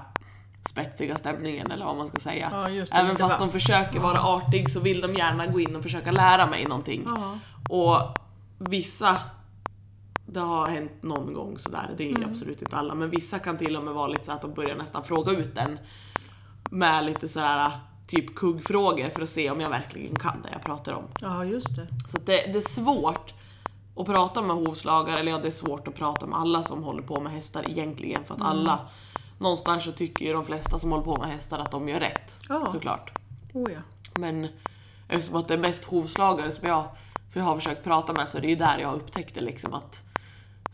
[0.69, 2.49] spetsiga stämningen eller vad man ska säga.
[2.53, 3.51] Ja, det, Även fast de vass.
[3.53, 7.03] försöker vara artig så vill de gärna gå in och försöka lära mig någonting.
[7.05, 7.39] Ja.
[7.69, 8.17] Och
[8.57, 9.17] vissa,
[10.25, 12.29] det har hänt någon gång sådär, det är Mm.
[12.31, 14.75] absolut inte alla, men vissa kan till och med vara lite så att de börjar
[14.75, 15.79] nästan fråga ut en
[16.71, 17.71] med lite sådär
[18.07, 21.03] typ kuggfrågor för att se om jag verkligen kan det jag pratar om.
[21.21, 21.87] ja, just det.
[22.07, 23.33] Så det, det är svårt
[23.95, 27.01] att prata med hovslagare, eller ja det är svårt att prata med alla som håller
[27.01, 28.51] på med hästar egentligen för att Mm.
[28.51, 28.79] alla
[29.37, 32.39] Någonstans så tycker ju de flesta som håller på med hästar att de gör rätt.
[32.49, 32.65] Ja.
[32.71, 33.11] Såklart.
[33.53, 33.79] Oh, ja.
[34.19, 34.47] Men
[35.07, 36.85] eftersom att det är mest hovslagare som jag,
[37.33, 39.41] för jag har försökt prata med så är det ju där jag har upptäckt det
[39.41, 40.01] liksom att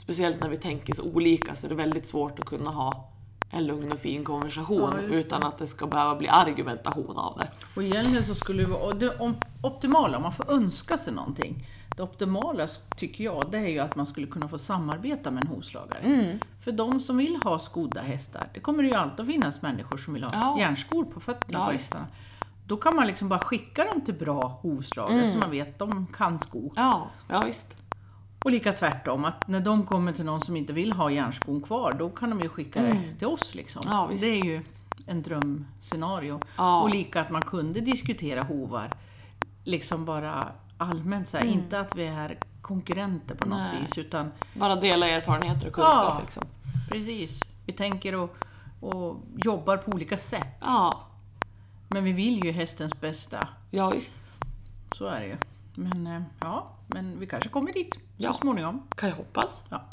[0.04, 3.10] Speciellt när vi tänker så olika så är det väldigt svårt att kunna ha
[3.49, 7.47] en lugn och fin konversation Ja, utan att det ska behöva bli argumentation av det.
[7.76, 11.67] Och egentligen så skulle det vara det optimala, om man får önska sig någonting.
[11.95, 15.49] Det optimala tycker jag, det är ju att man skulle kunna få samarbeta med en
[15.49, 15.99] hovslagare.
[15.99, 16.39] Mm.
[16.60, 19.97] För de som vill ha skodda hästar, det kommer det ju alltid att finnas människor
[19.97, 20.56] som vill ha Ja.
[20.60, 22.08] järnskor på fötterna Ja, på hästarna.
[22.67, 25.27] Då kan man liksom bara skicka dem till bra hovslagare Mm.
[25.27, 26.71] så man vet de kan sko.
[26.75, 27.75] Ja, ja visst.
[28.45, 31.95] Och lika tvärtom, att när de kommer till någon som inte vill ha järnskon kvar,
[31.99, 33.56] då kan de ju skicka det till oss.
[33.56, 33.82] Liksom.
[33.86, 33.97] Mm.
[33.97, 34.62] Ja, det är ju
[35.06, 36.39] en drömscenario.
[36.58, 36.82] Ja.
[36.82, 38.89] Och lika att man kunde diskutera hovar,
[39.63, 40.51] liksom bara
[40.89, 43.72] allmänt, så här, inte att vi är konkurrenter på något Mm.
[43.72, 43.82] Nej.
[43.82, 46.17] vis, utan Bara dela erfarenheter och kunskap Ja.
[46.22, 46.43] liksom.
[46.91, 48.36] precis, vi tänker och,
[48.80, 50.50] och jobbar på olika sätt.
[50.62, 51.02] Ja,
[51.89, 54.32] Men vi vill ju hästens bästa, ja visst.
[54.91, 55.38] så är det ju.
[55.76, 58.34] Men eh, ja, men vi kanske kommer dit Ja.
[58.34, 58.84] så småningom.
[58.96, 59.63] Kan jag hoppas.
[59.69, 59.84] Ja,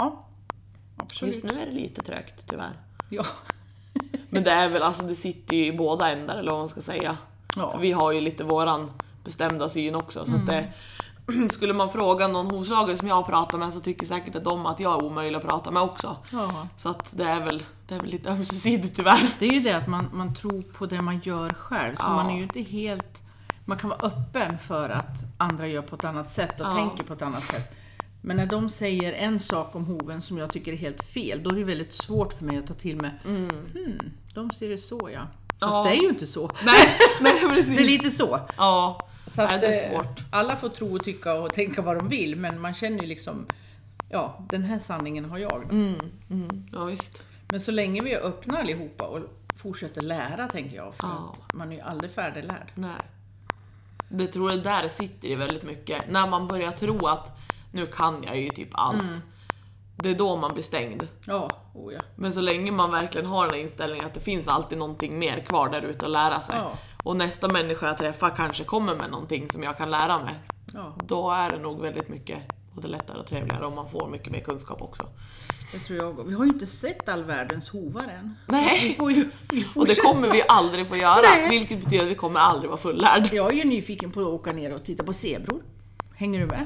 [0.97, 1.33] absolut.
[1.35, 2.79] Just nu är det lite trögt tyvärr.
[3.09, 3.23] Ja.
[4.29, 6.81] Men det är väl, alltså det sitter ju i båda ändar eller vad man ska
[6.81, 7.17] säga.
[7.55, 7.71] Ja.
[7.71, 8.91] För vi har ju lite våran
[9.23, 10.25] bestämda syn också.
[10.25, 10.67] Så att det,
[11.27, 11.49] Mm.
[11.49, 14.79] skulle man fråga någon hovslagare som jag pratar med så tycker säkert att de att
[14.79, 16.15] jag är omöjlig att prata med också.
[16.31, 16.67] Ja.
[16.77, 19.35] Så att det är väl, det är väl lite ömsesidigt tyvärr.
[19.39, 22.13] Det är ju det att man, man tror på det man gör själv, så Ja.
[22.15, 23.21] man är ju inte helt...
[23.65, 26.71] Man kan vara öppen för att andra gör på ett annat sätt och Ja.
[26.73, 27.75] tänker på ett annat sätt.
[28.21, 31.49] Men när de säger en sak om hoven som jag tycker är helt fel, då
[31.49, 35.09] är det väldigt svårt för mig att ta till mig hmm, de ser det så
[35.13, 35.21] ja.
[35.59, 36.51] Fast det är ju inte så.
[36.65, 37.75] Nej, nej precis.
[37.77, 38.39] Det är lite så.
[38.57, 40.19] Ja, Så nej, att, det är eh, svårt.
[40.29, 43.45] alla får tro och tycka och tänka vad de vill, men man känner ju liksom,
[44.09, 45.63] ja, den här sanningen har jag.
[45.63, 45.95] Mm,
[46.29, 47.23] mm, ja visst.
[47.49, 49.19] Men så länge vi är öppna allihopa och
[49.55, 51.35] fortsätter lära, tänker jag, för Ja.
[51.47, 52.71] att man är ju aldrig färdiglärd.
[52.75, 53.01] Nej.
[54.09, 56.09] Det tror jag där sitter det väldigt mycket.
[56.09, 57.37] När man börjar tro att
[57.71, 59.01] nu kan jag ju typ allt.
[59.01, 59.17] Mm.
[60.03, 61.07] Det är då man blir stängd.
[61.25, 61.99] Ja, oh ja.
[62.15, 65.69] Men så länge man verkligen har den inställningen att det finns alltid någonting mer kvar
[65.69, 66.55] där ute att lära sig.
[66.59, 66.71] Ja.
[67.03, 70.33] Och nästa människa jag träffar kanske kommer med någonting som jag kan lära mig.
[70.73, 72.37] ja, Då är det nog väldigt mycket
[72.75, 75.03] både lättare och trevligare om man får mycket mer kunskap också.
[75.73, 76.23] det tror jag.
[76.27, 78.35] Vi har ju inte sett all världens hovar än.
[78.47, 78.89] Nej.
[78.89, 81.49] Vi får ju vi Och det kommer vi aldrig få göra, Nej.
[81.49, 83.29] vilket betyder att vi kommer aldrig vara fullärd.
[83.33, 85.61] Jag är ju nyfiken på att åka ner och titta på zebror.
[86.15, 86.65] Hänger du med?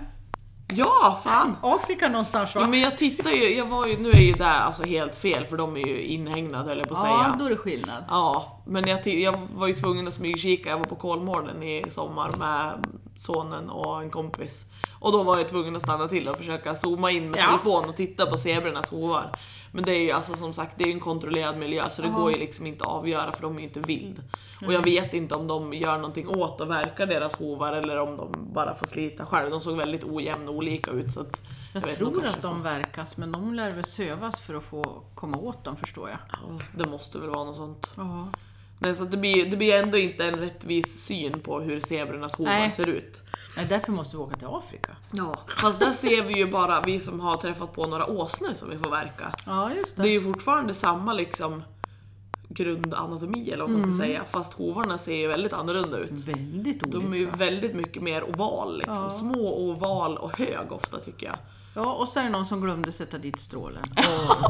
[0.68, 1.58] Ja, fan!
[1.62, 2.62] Afrika någonstans va?
[2.62, 5.46] Ja, men jag tittar ju, jag var ju, nu är ju det alltså helt fel
[5.46, 7.36] för de är ju inhägnade jag på att ja, säga.
[7.40, 8.04] då är det skillnad.
[8.08, 12.32] Ja, men jag, jag var ju tvungen att smygkika, jag var på Kolmården i sommar
[12.40, 12.86] med
[13.18, 14.66] sonen och en kompis.
[15.06, 17.46] Och då var jag tvungen att stanna till och försöka zooma in med Ja.
[17.48, 19.32] telefon och titta på zebrornas hovar.
[19.72, 22.14] Men det är ju alltså som sagt, det är en kontrollerad miljö så det Ja.
[22.14, 24.24] går ju liksom inte att avgöra för de är ju inte vild.
[24.66, 28.18] Och jag vet inte om de gör någonting åt att verka deras hovar eller om
[28.18, 29.50] de bara får slita själv.
[29.52, 31.42] De såg väldigt ojämna och olika ut så att
[31.74, 35.04] Jag, vet, tror att de får- verkas, men de lär väl sövas för att få
[35.16, 36.18] komma åt dem förstår jag.
[36.32, 37.92] Ja, det måste väl vara något sånt.
[37.96, 38.28] Ja.
[38.80, 42.52] Nej, så det, blir, det blir ändå inte en rättvis syn på hur zebrornas hovar
[42.52, 42.72] Nej.
[42.72, 43.24] ser ut.
[43.58, 44.96] Nej, därför måste vi åka till Afrika.
[45.12, 45.40] Ja.
[45.62, 48.78] Fast där ser vi ju bara, vi som har träffat på några åsnor som vi
[48.78, 49.34] får verka.
[49.46, 50.04] Ja, just det.
[50.04, 51.64] Det är ju fortfarande samma liksom
[52.56, 54.24] grundanatomi eller vad man ska säga.
[54.30, 56.12] Fast hovarna ser ju väldigt annorlunda ut.
[56.12, 57.00] Väldigt olika.
[57.00, 58.96] De är ju väldigt mycket mer oval liksom.
[58.96, 59.10] Ja.
[59.10, 61.36] Små, oval och hög ofta tycker jag.
[61.78, 63.84] Ja, och så är det någon som glömde sätta dit strålen.
[63.98, 64.46] Och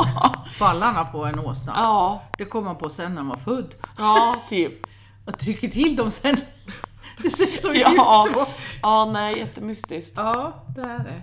[0.59, 1.73] ballarna på en åsna.
[1.75, 3.75] Ja, Det kom man på sen när man var född.
[3.97, 4.73] ja typ.
[5.25, 6.35] Och trycker till dem sen.
[7.23, 8.27] Det ser så Ja.
[8.29, 8.47] ut.
[8.81, 10.13] Ja, nej jättemystiskt.
[10.17, 11.21] Ja, det är det.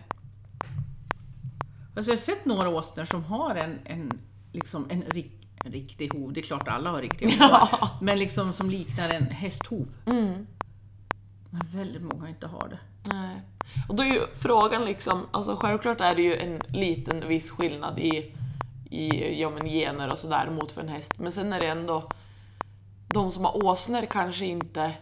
[1.97, 4.19] Alltså jag har sett några åsnor som har en, en,
[4.53, 6.33] liksom en, rik, en riktig hov.
[6.33, 7.89] Det är klart alla har riktiga hovar.
[8.01, 9.89] Men liksom som liknar en hästhov.
[11.51, 12.79] Men väldigt många inte har det.
[13.13, 13.41] Nej.
[13.89, 17.99] Och då är ju frågan liksom, alltså självklart är det ju en liten viss skillnad
[17.99, 18.35] i,
[18.91, 21.19] i ja, men gener och sådär mot för en häst.
[21.19, 22.09] Men sen är det ändå,
[23.15, 24.93] de som har åsnor kanske inte,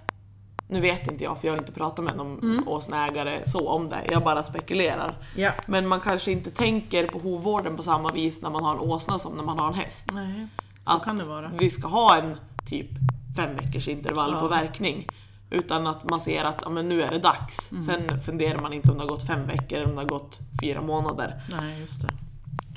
[0.71, 2.69] nu vet inte jag för jag har inte pratat med någon Mm.
[2.69, 5.17] åsneägare så om det, jag bara spekulerar.
[5.37, 5.51] Ja.
[5.67, 9.19] Men man kanske inte tänker på hovvården på samma vis när man har en åsna
[9.19, 10.09] som när man har en häst.
[10.13, 10.47] Nej,
[10.87, 11.51] så att kan det vara.
[11.59, 12.91] vi ska ha en typ
[13.37, 14.41] fem veckors intervall Ja.
[14.41, 15.07] på verkning.
[15.51, 17.73] Utan att man ser att ja, men nu är det dags.
[17.73, 17.83] Mm.
[17.83, 20.39] Sen funderar man inte om det har gått fem veckor eller om det har gått
[20.63, 21.43] fyra månader.
[21.61, 22.09] Nej, just det.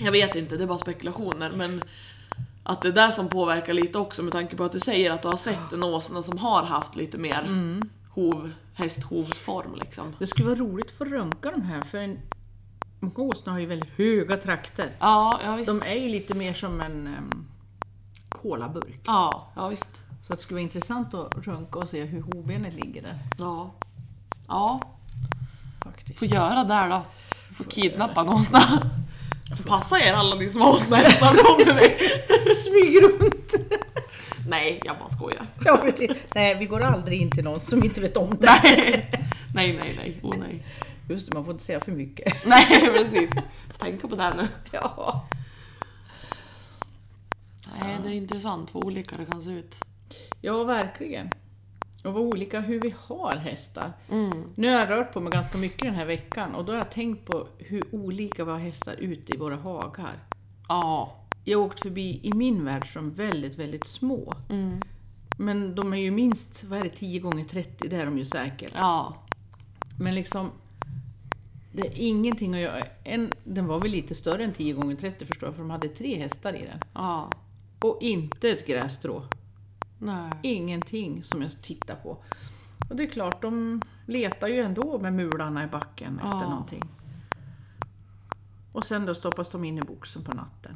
[0.06, 1.52] Jag vet inte, det är bara spekulationer.
[1.56, 1.84] Men
[2.64, 5.22] att det är där som påverkar lite också med tanke på att du säger att
[5.22, 7.90] du har sett en åsna som har haft lite mer Mm.
[8.10, 10.16] hov, hästhovsform liksom.
[10.20, 12.20] Det skulle vara roligt att få röntga de här för en,
[13.16, 14.90] åsnor har ju väldigt höga trakter.
[15.00, 15.68] Ja, ja visst.
[15.68, 17.46] De är ju lite mer som en um,
[18.30, 19.00] kolaburk.
[19.06, 19.92] Ja, ja visst.
[20.24, 23.18] Så det skulle vara intressant att röntga och se hur hovbenet ligger där.
[23.38, 23.72] Ja.
[24.48, 24.82] Ja,
[25.84, 26.20] Faktiskt.
[26.20, 27.02] får göra där då.
[27.54, 28.60] Får kidnappa en åsna.
[29.58, 32.56] Så passa er alla ni som har åsnehästar kommer vi.
[32.56, 33.54] Smyger runt!
[34.48, 35.48] Nej, jag bara skojar.
[35.66, 36.12] Ja, precis.
[36.36, 38.60] Nej, vi går aldrig in till någon som inte vet om det.
[38.64, 39.10] Nej,
[39.56, 40.20] nej, nej, nej.
[40.24, 40.66] Oh, nej.
[41.10, 42.46] Just det, man får inte säga för mycket.
[42.46, 43.32] Nej, precis.
[43.78, 44.48] Tänka på det här nu.
[44.72, 45.28] Ja.
[47.82, 49.76] Nej, det är intressant vad olika det kan se ut.
[50.42, 51.30] ja, verkligen.
[52.04, 53.94] Och vad olika hur vi har hästar.
[54.10, 54.44] Mm.
[54.56, 56.92] Nu har jag rört på mig ganska mycket den här veckan och då har jag
[56.92, 60.14] tänkt på hur olika vi har hästar ute i våra hagar.
[60.68, 61.16] Ja.
[61.44, 64.34] Jag har åkt förbi i min värld som väldigt, väldigt små.
[64.50, 64.82] Mm.
[65.38, 68.26] Men de är ju minst, vad är det, 10 gånger 30 det är de ju
[68.26, 68.72] säkert.
[68.76, 69.24] Ja.
[70.00, 70.52] Men liksom,
[71.72, 72.84] det är ingenting att göra.
[73.04, 75.88] En, den var väl lite större än 10 gånger 30 förstår jag, för de hade
[75.88, 76.80] tre hästar i den.
[76.94, 77.30] Ja.
[77.80, 79.24] Och inte ett grässtrå.
[80.04, 80.32] Nej.
[80.42, 82.18] Ingenting som jag tittar på.
[82.90, 86.50] Och det är klart, de letar ju ändå med mularna i backen efter Ja.
[86.50, 86.84] någonting.
[88.72, 90.76] Och sen då stoppas de in i boxen på natten.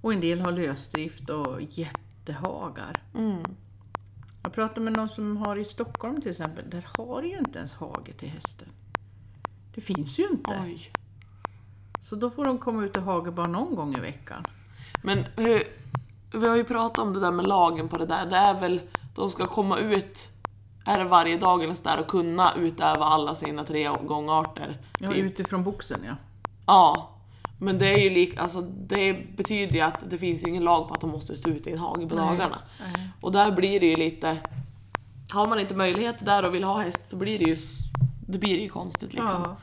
[0.00, 3.02] Och en del har lösdrift och jättehagar.
[3.14, 3.42] Mm.
[4.42, 7.74] Jag pratade med någon som har i Stockholm till exempel, där har ju inte ens
[7.74, 8.68] hage till hästen.
[9.74, 10.60] Det finns ju inte.
[10.64, 10.92] Oj.
[12.00, 14.44] Så då får de komma ut i hage bara någon gång i veckan.
[15.02, 15.62] Men hur,
[16.32, 18.26] vi har ju pratat om det där med lagen på det där.
[18.26, 18.80] Det är väl,
[19.14, 20.28] de ska komma ut,
[20.86, 24.78] är det varje dag eller så där och kunna utöva alla sina tre gångarter.
[24.98, 25.18] Ja, typ.
[25.18, 26.16] utifrån boxen ja.
[26.66, 27.12] Ja.
[27.58, 30.94] Men det är ju lik, alltså det betyder ju att det finns ingen lag på
[30.94, 32.26] att de måste stå ute i en hage på Nej.
[32.26, 32.58] dagarna.
[32.80, 33.10] Nej.
[33.20, 34.36] Och där blir det ju lite...
[35.30, 37.56] Har man inte möjlighet där och vill ha häst så blir det ju,
[38.26, 39.42] det blir ju konstigt liksom.
[39.44, 39.56] Ja.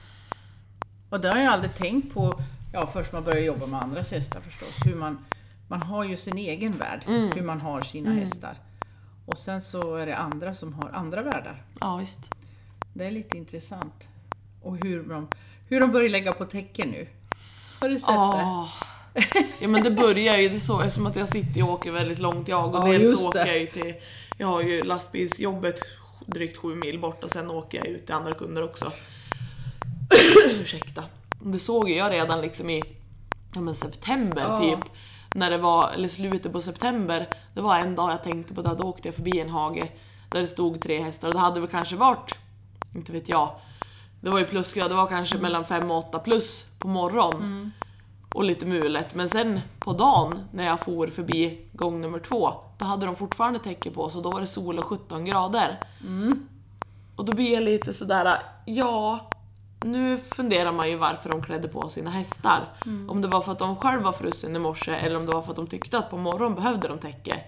[1.10, 2.42] Och det har jag aldrig tänkt på,
[2.74, 5.26] ja först man börjar jobba med andras hästar förstås, hur man,
[5.68, 8.56] man har ju sin egen värld, hur man har sina hästar.
[9.26, 11.64] Och sen så är det andra som har andra världar.
[11.82, 12.20] Ja, visst.
[12.94, 14.08] Det är lite intressant.
[14.62, 15.28] Och hur de,
[15.68, 17.08] hur de börjar lägga på täcken nu.
[17.80, 18.14] Har du sett det?
[18.14, 18.70] Ja.
[19.60, 22.20] ja men det börjar ju, det är så, eftersom att jag sitter och åker väldigt
[22.20, 23.48] långt jag och Ja, dels just åker det.
[23.52, 23.94] jag ju till,
[24.38, 25.80] jag har ju lastbilsjobbet
[26.26, 28.92] drygt sju mil bort och sen åker jag ut till andra kunder också.
[30.52, 31.04] Ursäkta.
[31.42, 32.84] Det såg jag redan liksom i
[33.54, 34.60] ja, men september Ja.
[34.60, 34.92] typ.
[35.36, 38.76] När det var, eller slutet på september, det var en dag jag tänkte på det,
[38.76, 39.92] då åkte jag förbi en hage
[40.30, 42.36] där det stod tre hästar och det hade väl kanske varit,
[42.96, 43.50] inte vet jag,
[44.22, 47.72] det var ju plusgrad, det var kanske mellan 5 och 8 plus på morgon.
[48.36, 49.16] Och lite mulet.
[49.16, 53.60] Men sen på dagen när jag for förbi gång nummer två, då hade de fortfarande
[53.60, 55.80] täcke på så då var det sol och 17 grader.
[57.16, 59.30] Och då blir jag lite sådär, ja,
[59.84, 62.66] nu funderar man ju varför de klädde på sina hästar.
[63.08, 65.42] Om det var för att de själva var frusen i morse eller om det var
[65.42, 67.40] för att de tyckte att på morgonen behövde de täcke.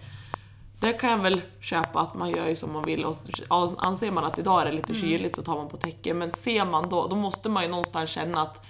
[0.80, 3.16] Det kan jag väl köpa att man gör ju som man vill och
[3.78, 6.66] anser man att idag är det lite kyligt så tar man på täcke men ser
[6.66, 8.66] man då, då måste man ju någonstans känna att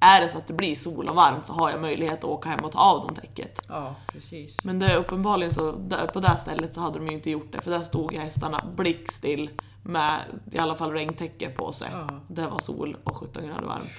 [0.00, 2.48] är det så att det blir sol och varmt så har jag möjlighet att åka
[2.48, 3.62] hem och ta av dem täcket.
[3.68, 4.64] Ja, precis.
[4.64, 5.72] Men det är uppenbarligen så,
[6.12, 8.64] på det här stället så hade de ju inte gjort det för där stod hästarna
[8.76, 9.50] blickstill
[9.82, 10.20] med
[10.52, 11.88] i alla fall regntäcke på sig.
[11.92, 12.08] Ja.
[12.28, 13.90] Det var sol och 17 grader varmt.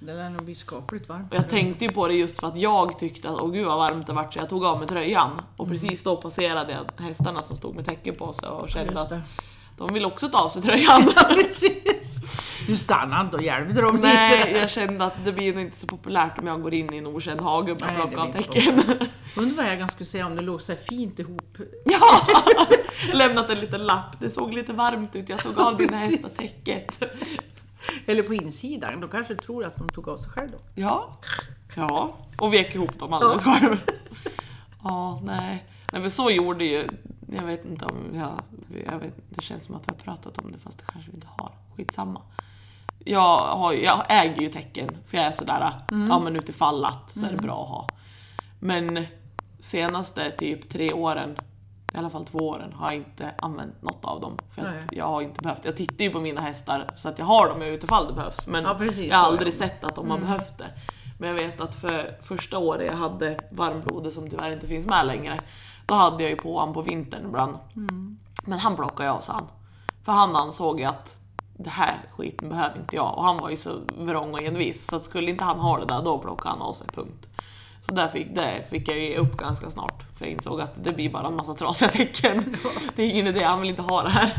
[0.00, 1.32] Det lär nog bli skapligt varmt.
[1.32, 3.78] Och jag tänkte ju på det just för att jag tyckte att åh gud vad
[3.78, 5.40] varmt det vart så jag tog av mig tröjan.
[5.56, 9.12] Och precis då passerade jag hästarna som stod med täcke på sig och kände att
[9.76, 11.02] de vill också ta av sig tröjan.
[12.68, 14.58] Nu stannar inte och hjälpte dem Nej, lite.
[14.58, 17.06] jag kände att det blir nog inte så populärt om jag går in i en
[17.06, 18.82] okänd hage och plockar av täcken.
[19.36, 21.56] Undrar vad jag skulle säga om det låg så fint ihop.
[21.84, 22.26] Ja!
[23.12, 24.20] Lämnat en liten lapp.
[24.20, 25.28] Det såg lite varmt ut.
[25.28, 27.02] Jag tog av dina hästar täcket.
[28.06, 29.00] Eller på insidan.
[29.00, 30.58] De kanske tror att de tog av sig själv då.
[30.74, 31.18] Ja.
[31.76, 32.16] Ja.
[32.38, 33.76] Och vek ihop dem alldeles själv.
[34.82, 35.64] Ja, nej.
[35.92, 36.88] Nej, för så gjorde ju...
[37.36, 38.40] Jag vet inte om jag
[38.86, 41.14] jag vet, det känns som att vi har pratat om det fast det kanske vi
[41.14, 41.52] inte har.
[41.76, 42.22] Skitsamma.
[43.04, 47.26] Jag, har, jag äger ju tecken för jag är sådär, ja men utifall att så
[47.26, 47.88] är det bra att ha.
[48.58, 49.06] Men
[49.58, 51.36] senaste typ tre åren,
[51.94, 54.38] i alla fall två åren, har jag inte använt något av dem.
[54.50, 54.78] För Nej.
[54.78, 57.48] att jag har inte behövt, jag tittar ju på mina hästar så att jag har
[57.48, 58.46] dem utifall det behövs.
[58.46, 60.66] Men Ja, precis, jag har aldrig sett att de har behövt det.
[61.18, 65.06] Men jag vet att för första året jag hade varmblodet som tyvärr inte finns med
[65.06, 65.40] längre,
[65.86, 67.56] då hade jag ju på honom på vintern ibland.
[68.44, 69.46] Men han plockade jag av sa han.
[70.04, 71.18] För han ansåg ju att
[71.56, 73.18] det här skiten behöver inte jag.
[73.18, 74.86] Och han var ju så vrång och envis.
[74.86, 77.28] Så skulle inte han ha det där, då plockade han av sig, punkt.
[77.88, 80.02] Så där fick, det fick jag ge upp ganska snart.
[80.18, 82.56] För jag insåg att det blir bara en massa trasiga tecken.
[82.96, 84.32] Det är ingen idé, han vill inte ha det här.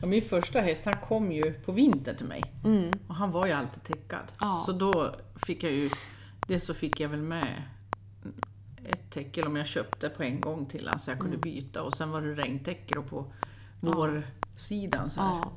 [0.00, 2.42] Ja, min första häst han kom ju på vintern till mig.
[3.08, 4.32] Och han var ju alltid täckad.
[4.40, 4.62] Ja.
[4.66, 5.14] Så då
[5.46, 5.90] fick jag ju,
[6.46, 7.62] dels så fick jag väl med
[8.86, 11.82] ett täcke, eller om jag köpte på en gång till honom så jag kunde byta.
[11.82, 13.24] Och sen var det regntäcke på
[13.80, 15.10] vårsidan.
[15.10, 15.28] Så, här.
[15.28, 15.52] Ja.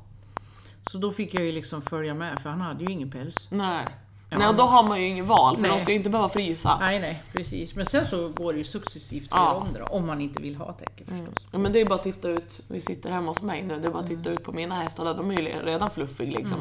[0.82, 3.48] så då fick jag ju liksom följa med, för han hade ju ingen päls.
[3.50, 3.86] Nej.
[4.30, 4.38] Ja.
[4.38, 5.70] Nej, och då har man ju ingen val för Nej.
[5.70, 6.78] de ska ju inte behöva frysa.
[6.80, 7.74] Nej, nej, precis.
[7.74, 9.52] Men sen så går det ju successivt Ja.
[9.52, 11.46] om det då, om man inte vill ha täcke förstås.
[11.52, 13.86] Ja, men det är bara att titta ut, vi sitter hemma hos mig nu, det
[13.86, 16.58] är bara att titta ut på mina hästar där, de är ju redan fluffiga liksom.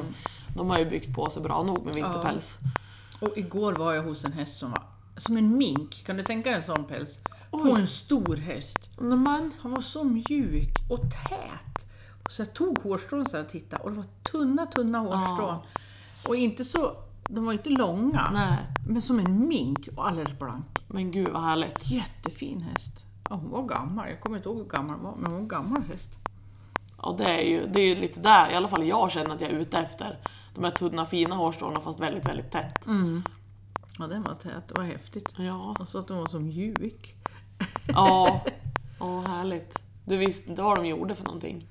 [0.56, 2.54] De har ju byggt på sig bra nog med vinterpäls.
[3.20, 4.84] Och igår var jag hos en häst som var
[5.18, 7.20] som en mink, kan du tänka dig en sån päls?
[7.52, 7.82] På Oj.
[7.82, 8.90] en stor häst.
[8.98, 11.86] Men, Han var så mjuk och tät.
[12.30, 15.56] Så jag tog hårstrån så och tittade och det var tunna, tunna hårstrån.
[16.28, 16.96] Och inte så,
[17.30, 18.58] de var inte långa, nej.
[18.88, 20.84] men som en mink och alldeles blank.
[20.88, 21.92] Men gud vad härligt.
[21.92, 23.06] Jättefin häst.
[23.30, 25.40] Ja, hon var gammal, jag kommer inte ihåg hur gammal hon var, men hon var
[25.40, 26.10] en gammal häst.
[26.98, 29.42] Och det är ju det är ju lite där, i alla fall jag känner att
[29.42, 30.18] jag är ute efter.
[30.56, 32.88] De här tunna fina hårstråna fast väldigt, väldigt tätt.
[34.00, 35.34] Ja, den var tät, var häftigt.
[35.38, 35.76] Ja.
[35.80, 37.16] Och så att den var så mjuk.
[37.88, 38.42] Ja.
[39.00, 39.80] Åh, härligt.
[40.06, 41.68] Du visste inte vad de gjorde för någonting?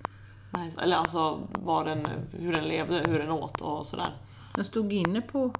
[0.79, 4.17] Eller alltså vad den, hur den levde, hur den åt och sådär.
[4.55, 5.53] Den stod inne på,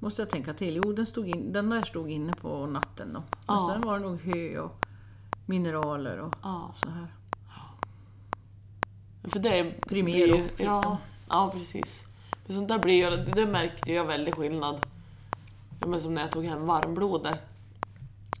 [0.00, 3.20] måste jag tänka till, jo den, stod in, den där stod inne på natten då.
[3.20, 3.70] Men Ja.
[3.72, 4.86] sen var det nog hö och
[5.46, 6.72] mineraler och Ja.
[6.74, 7.06] så här.
[9.24, 12.04] För det Primero blir ja, ja, precis.
[12.46, 14.86] För sånt där blir det märkte jag väldigt skillnad.
[15.84, 17.38] Ja, men som när jag tog hem varmblodet.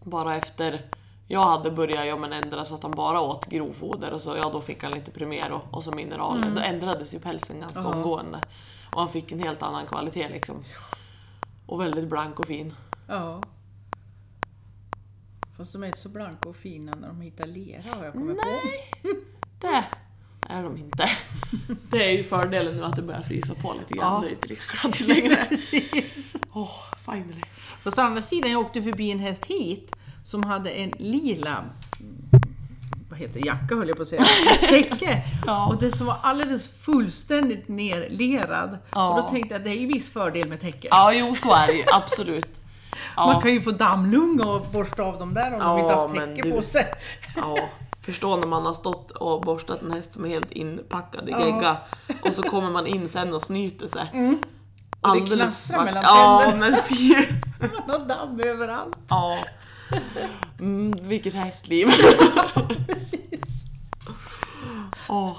[0.04, 0.86] Bara efter
[1.26, 4.50] jag hade börjat ja, men ändra så att han bara åt grovfoder och så ja,
[4.50, 6.50] då fick han lite Primero och så mineraler.
[6.50, 7.92] Då ändrades ju pälsen ganska Mm.
[7.92, 7.96] Ja.
[7.98, 8.40] omgående.
[8.92, 10.64] Och han fick en helt annan kvalitet liksom.
[11.66, 12.74] Och väldigt blank och fin.
[13.08, 13.42] Ja.
[15.56, 18.36] Fast de är inte så blanka och fina när de hittar lera har jag kommit
[18.44, 18.90] Nej,
[19.60, 19.84] det
[20.48, 21.04] är de inte.
[21.90, 24.12] Det är ju fördelen nu att det börjar frysa på lite grann.
[24.14, 24.20] Ja.
[24.20, 25.36] Det är inte lika kallt längre.
[25.48, 26.34] Precis.
[26.52, 26.70] Åh,
[27.04, 27.42] finally.
[27.84, 29.92] Fast å andra sidan, jag åkte förbi en häst hit
[30.24, 31.64] som hade en lila
[33.10, 34.24] vad heter jacka höll jag på att säga,
[34.68, 35.22] täcke.
[35.46, 35.66] Ja.
[35.66, 38.78] Och det som var alldeles fullständigt nerlerad.
[38.90, 39.08] Ja.
[39.10, 40.88] Och då tänkte jag att det är ju viss fördel med täcke.
[40.90, 42.60] Ja, jo så är det ju absolut.
[43.16, 45.94] Ja, Man kan ju få dammlunga och borsta av dem där om de Ja, inte
[45.94, 46.86] haft täcke du- på sig.
[47.36, 47.56] ja.
[48.04, 51.46] Förstå när man har stått och borstat en häst som är helt inpackad i Ja.
[51.46, 51.76] gegga
[52.24, 54.10] och så kommer man in sen och snyter sig.
[55.00, 55.84] Och det knastrar svart.
[55.84, 56.70] mellan Ja, tänderna.
[56.70, 57.14] men fy.
[57.86, 58.96] Man har damm överallt.
[59.08, 59.38] Ja.
[60.58, 61.86] Mm, vilket hästliv.
[62.86, 63.64] Precis.
[65.08, 65.36] Åh,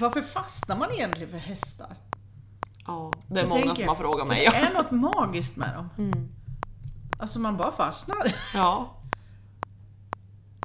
[0.00, 1.96] Varför fastnar man egentligen för hästar?
[2.86, 3.12] ja.
[3.28, 4.48] Det är Jag många tänker, som har frågat mig.
[4.50, 5.90] Det är något magiskt med dem.
[5.98, 6.28] Mm.
[7.18, 8.32] Alltså man bara fastnar.
[8.54, 8.90] Ja.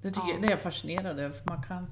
[0.01, 0.33] Det, tycker Ja.
[0.33, 1.29] jag, det är jag fascinerad över.
[1.35, 1.87] För man, kan,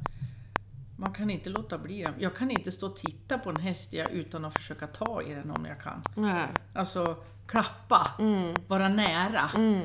[0.98, 2.14] man kan inte låta bli dem.
[2.20, 5.52] Jag kan inte stå och titta på en häst utan att försöka ta i den
[5.52, 6.04] om jag kan.
[6.16, 6.48] Nej.
[6.74, 7.16] Alltså
[7.48, 8.56] klappa, Mm.
[8.68, 9.50] vara nära.
[9.56, 9.82] Mm.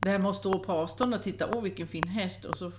[0.00, 2.44] Det här med att stå på avstånd och titta, åh vilken fin häst.
[2.44, 2.72] Och så,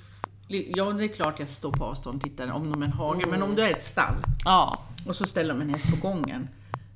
[0.47, 3.25] ja det är klart jag står på avstånd och tittar om de är en hage,
[3.29, 4.83] men om du är ett stall Ja.
[5.07, 6.49] och så ställer de en häst på gången.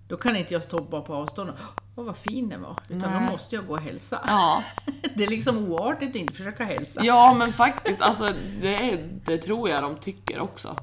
[0.07, 2.75] Då kan inte jag stå bara på avstånd och, åh vad fin den var.
[2.89, 3.25] Utan Nej.
[3.25, 4.19] då måste jag gå och hälsa.
[4.27, 4.63] Ja.
[5.15, 7.01] Det är liksom oartigt att inte försöka hälsa.
[7.03, 10.75] ja, men faktiskt, alltså, det, är, det tror jag de tycker också.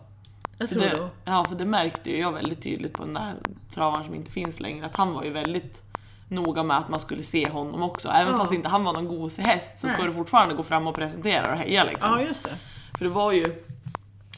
[0.59, 1.09] jag För tror det, då.
[1.25, 3.35] ja, för det märkte ju jag väldigt tydligt på den där
[3.75, 5.83] travaren som inte finns längre, att han var ju väldigt
[6.29, 8.09] noga med att man skulle se honom också.
[8.09, 8.39] Även Ja.
[8.39, 10.07] fast inte han var någon gosig häst så ska Nej.
[10.07, 12.11] du fortfarande gå fram och presentera och heja liksom.
[12.13, 12.59] Ja, just det.
[12.99, 13.63] För det var ju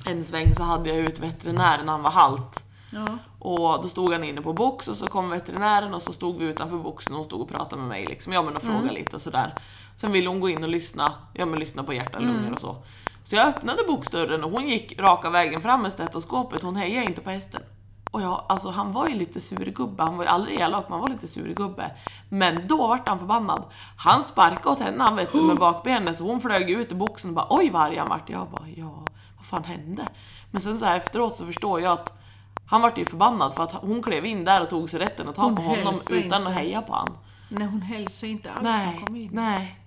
[0.07, 2.65] en sväng så hade jag ut veterinären när han var halt.
[2.91, 3.19] Ja.
[3.39, 6.45] Och då stod han inne på box och så kom veterinären och så stod vi
[6.45, 8.33] utanför boxen och hon stod och pratade med mig liksom.
[8.33, 9.55] Ja men och frågade lite och sådär.
[9.97, 12.61] Sen ville hon gå in och lyssna, ja men lyssna på hjärta och lungor och
[12.61, 12.77] så.
[13.25, 17.21] Så jag öppnade boxdörren och hon gick raka vägen fram med stetoskopet, hon hejade inte
[17.21, 17.63] på hästen.
[18.11, 21.01] Och jag, alltså han var ju lite surgubbe, han var ju aldrig elak men han
[21.01, 21.91] var lite surgubbe.
[22.29, 23.63] Men då vart han förbannad.
[23.97, 27.31] Han sparkade åt henne han vet du, med bakbenet så hon flög ut ur boxen
[27.31, 28.31] och bara oj vad arg han vart.
[28.31, 29.05] Jag bara ja.
[29.37, 30.09] vad fan hände?
[30.51, 32.18] Men sen så här efteråt så förstår jag att
[32.69, 35.35] han vart ju förbannad för att hon klev in där och tog sig rätten att
[35.37, 36.37] ta Hon på honom utan inte.
[36.37, 37.17] att heja på han.
[37.49, 39.31] Nej, hon hälsade inte alls när hon Nej, kom in.
[39.33, 39.81] nej.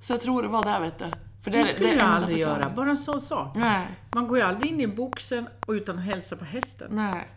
[0.00, 1.04] Så jag tror det var där vet du.
[1.42, 3.54] För Det skulle är jag aldrig göra, bara en sån sak.
[3.56, 6.88] Nej, Man går ju aldrig in i boxen och utan att hälsa på hästen.
[6.90, 7.28] nej.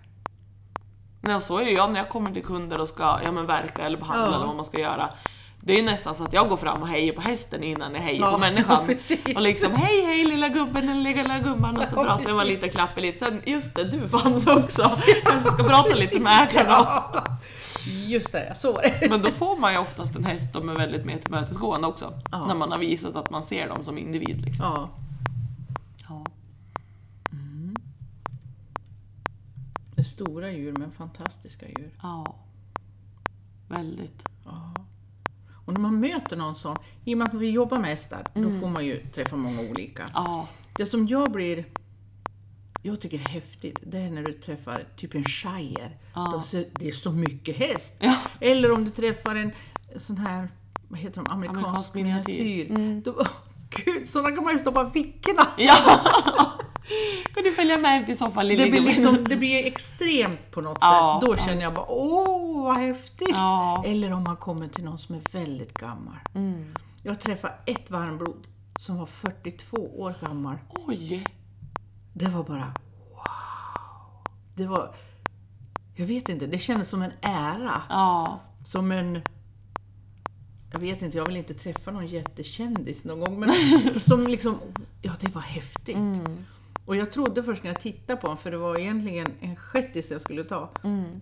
[1.22, 3.82] Nej, så är ju jag när jag kommer till kunder och ska ja, men verka
[3.82, 4.36] eller behandla Ja.
[4.36, 5.10] eller vad man ska göra.
[5.68, 8.02] Det är ju nästan så att jag går fram och hejar på hästen innan jag
[8.02, 8.86] hejar Ja, på människan.
[8.88, 9.36] precis.
[9.36, 12.54] Och liksom hej hej lilla gubben, den lilla gumman och så Ja, pratar man precis.
[12.62, 13.18] lite klappar lite.
[13.20, 14.98] Sen just det, du fanns också.
[15.26, 16.70] Kanske ska prata lite med ägarna.
[16.70, 17.24] Ja.
[18.06, 19.10] Just det, så var det.
[19.10, 22.14] Men då får man ju oftast en häst som är väldigt mer tillmötesgående också.
[22.32, 22.46] Ja.
[22.48, 24.42] När man har visat att man ser dem som individ.
[24.42, 24.66] Liksom.
[24.66, 24.90] Ja,
[26.10, 26.26] Ja.
[29.96, 31.92] det är stora djur men fantastiska djur.
[32.02, 32.36] ja.
[33.70, 34.24] Väldigt.
[35.68, 38.50] Och när man möter någon sån, i och med att vi jobbar med hästar, då
[38.50, 40.10] får man ju träffa många olika.
[40.14, 40.48] Ja.
[40.78, 41.66] Det som jag blir
[42.82, 45.92] jag tycker är häftigt, det är när du träffar typ en shire.
[46.44, 47.96] Ser- Det är så mycket häst.
[48.00, 48.16] Ja.
[48.40, 49.52] Eller om du träffar en
[49.96, 50.50] sån här,
[50.88, 52.70] vad heter de, amerikansk, Amerikansk miniatyr.
[52.70, 53.02] miniatyr.
[53.06, 53.28] Då, åh,
[53.86, 55.48] gud, sådana kan man ju stoppa i fickorna.
[55.58, 55.76] Ja!
[57.34, 60.78] Kan du följa med till soffan lille Det blir, liksom, det blir extremt på något
[60.82, 61.30] Ja, sätt.
[61.30, 63.30] Då känner jag bara, åh vad häftigt!
[63.30, 63.84] Ja.
[63.86, 66.18] Eller om man kommer till någon som är väldigt gammal.
[66.36, 66.76] Mm.
[67.04, 68.48] Jag träffade ett varmblod
[68.80, 70.56] som var 42 år gammal.
[70.70, 71.26] Oj!
[72.14, 72.74] Det var bara
[73.14, 74.24] wow!
[74.56, 74.96] Det var...
[75.96, 77.82] Jag vet inte, det kändes som en ära.
[77.90, 78.40] Ja.
[78.64, 79.22] Som en...
[80.72, 83.50] Jag vet inte, jag vill inte träffa någon jättekändis någon gång, men
[84.00, 84.58] som liksom...
[85.02, 85.96] Ja, det var häftigt.
[85.96, 86.46] Mm.
[86.88, 90.12] Och jag trodde först när jag tittade på honom, för det var egentligen en shettis
[90.12, 90.70] jag skulle ta.
[90.84, 91.22] Mm.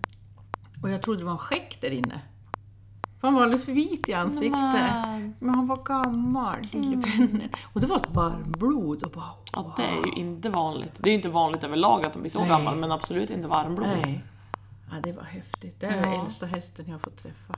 [0.83, 2.21] Och jag trodde det var en skäck där inne.
[3.19, 4.51] För han var alldeles vit i ansiktet.
[4.51, 5.35] Men.
[5.39, 7.49] Men han var gammal, lille vännen.
[7.73, 9.03] Och det var ett varmblod.
[9.03, 10.93] Och bara, Ja, det är ju inte vanligt.
[10.97, 13.87] Det är ju inte vanligt överlag att de blir så gammal, men absolut inte varmblod.
[13.87, 14.23] Nej.
[14.91, 15.79] Ja, det var häftigt.
[15.79, 16.21] Det är Ja.
[16.21, 17.55] äldsta hästen jag har fått träffa.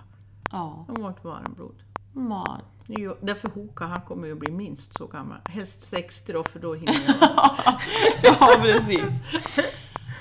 [0.52, 0.86] Ja.
[0.88, 1.76] Han var ett varmblod.
[2.18, 2.62] Man.
[2.88, 5.38] Jo, Därför Hoka, han kommer ju bli minst så gammal.
[5.46, 7.20] Helst 60 då, för då hinner jag.
[8.40, 9.04] Ja, precis.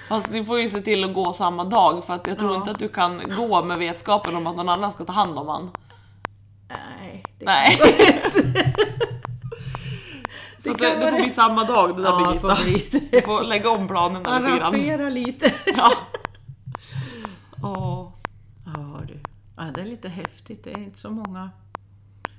[0.08, 2.56] Fast ni får ju se till att gå samma dag, för att jag tror Ja.
[2.56, 5.48] inte att du kan gå med vetskapen om att någon annan ska ta hand om
[5.48, 5.70] han.
[6.68, 7.22] Nej.
[7.38, 7.78] Det Nej.
[10.58, 12.56] Så att kan det, det får bli samma dag det där Ja, Birgitta.
[12.56, 14.62] får Du får lägga om planerna lite grann.
[14.74, 15.54] Arrangera lite.
[15.76, 15.92] Ja.
[17.62, 18.08] Åh.
[18.66, 19.18] Ja du.
[19.56, 20.64] Ja, det är lite häftigt.
[20.64, 21.50] Det är inte så många.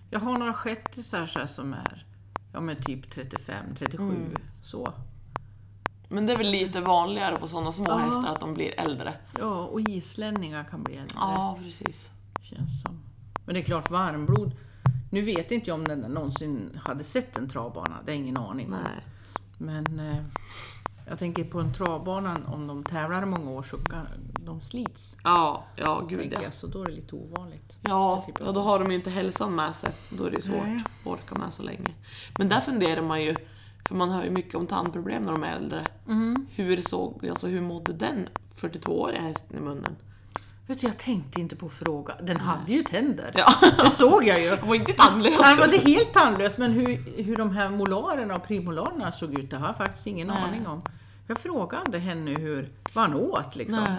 [0.09, 2.05] Jag har några shettisar så här som är
[2.53, 4.35] ja, men typ 35, 37 Mm.
[4.61, 4.93] så.
[6.09, 7.97] Men det är väl lite vanligare på sådana små Ja.
[7.97, 9.13] hästar att de blir äldre.
[9.39, 11.15] Ja, och islänningar kan bli äldre.
[11.15, 12.09] Ja, precis.
[12.41, 12.99] Känns som.
[13.45, 14.51] Men det är klart, varmblod.
[15.11, 17.97] Nu vet inte jag om den någonsin hade sett en travbana.
[18.05, 18.69] Det är ingen aning.
[18.69, 19.03] Nej.
[19.57, 20.23] Men eh,
[21.09, 24.07] jag tänker på en travbana, om de tävlar i många år så kan
[24.39, 25.17] de slits.
[25.23, 26.41] Ja, ja gud ja.
[26.41, 27.77] jag, så då är det lite ovanligt.
[27.81, 29.89] Ja, typ- ja, då har de ju inte hälsan med sig.
[30.09, 30.83] Då är det svårt Nej.
[31.01, 31.93] att orka med så länge.
[32.37, 33.35] Men där funderar man ju,
[33.87, 35.85] för man hör ju mycket om tandproblem när de är äldre.
[36.07, 36.47] Mm.
[36.49, 39.95] Hur, såg, alltså, hur mådde den 42-åriga hästen i munnen?
[40.67, 42.15] Vet du, jag tänkte inte på fråga.
[42.21, 43.31] Den hade ju tänder.
[43.35, 43.53] Ja.
[43.83, 44.49] Det såg jag ju.
[44.55, 45.41] Den var inte tandlös.
[45.41, 49.51] Han var inte helt tandlös, men hur, hur de här molarerna och primolarerna såg ut,
[49.51, 50.37] det har jag faktiskt ingen Nej.
[50.43, 50.81] aning om.
[51.27, 53.83] Jag frågade henne hur, vad han åt liksom.
[53.83, 53.97] Nej.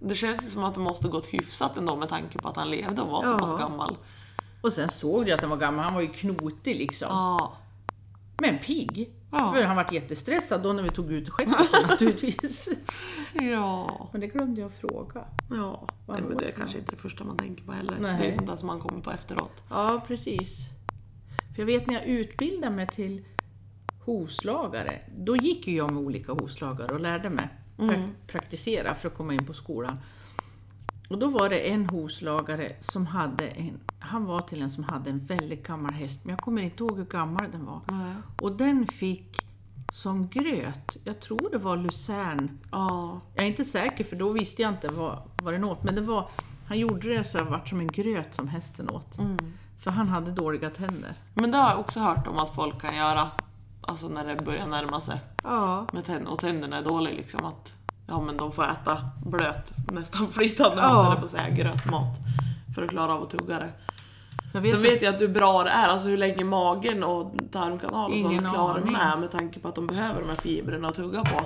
[0.00, 2.70] Det känns ju som att det måste gått hyfsat ändå med tanke på att han
[2.70, 3.38] levde och var så Ja.
[3.38, 3.96] pass gammal.
[4.60, 7.08] Och sen såg jag att han var gammal, han var ju knotig liksom.
[7.10, 7.52] Ja.
[8.40, 9.10] Men pigg.
[9.32, 9.52] Ja.
[9.54, 12.68] För han var jättestressad då när vi tog ut skäggisen naturligtvis.
[13.34, 14.08] Ja.
[14.12, 15.24] Men det glömde jag fråga.
[15.50, 15.88] Ja.
[16.08, 17.96] Nej, men det är kanske inte det första man tänker på heller.
[18.00, 18.16] Nej.
[18.20, 19.62] Det är sånt där som man kommer på efteråt.
[19.70, 20.58] Ja, precis.
[21.54, 23.24] För jag vet när jag utbildade mig till
[24.04, 29.14] hovslagare, då gick ju jag med olika hovslagare och lärde mig pra- praktisera för att
[29.14, 29.98] komma in på skolan.
[31.10, 35.10] Och då var det en hovslagare som hade en, han var till en som hade
[35.10, 37.80] en väldigt gammal häst, men jag kommer inte ihåg hur gammal den var.
[37.90, 38.14] Nej.
[38.40, 39.46] Och den fick
[39.92, 43.20] som gröt, jag tror det var lucern, Ja.
[43.34, 46.00] jag är inte säker för då visste jag inte vad, vad den åt, men det
[46.00, 46.28] var,
[46.66, 49.18] han gjorde det så att det vart som en gröt som hästen åt.
[49.78, 51.14] För han hade dåliga tänder.
[51.34, 53.30] Men det har jag också hört om att folk kan göra.
[53.82, 55.20] Alltså när det börjar närma sig.
[55.44, 57.44] Ja, Med tänd- och tänderna är dåliga liksom.
[57.44, 57.76] Att
[58.10, 60.92] ja, men de får äta blöt, nästan flytande Ja.
[60.92, 62.18] mat, eller på att säga grötmat.
[62.74, 63.70] För att klara av att tugga det.
[64.52, 67.04] jag vet, Sen att- vet jag inte hur bra det är, alltså hur länge magen
[67.04, 68.92] och tarmkanal och Ingen sånt klarar aning.
[68.92, 71.40] med med tanke på att de behöver de här fibrerna att tugga på.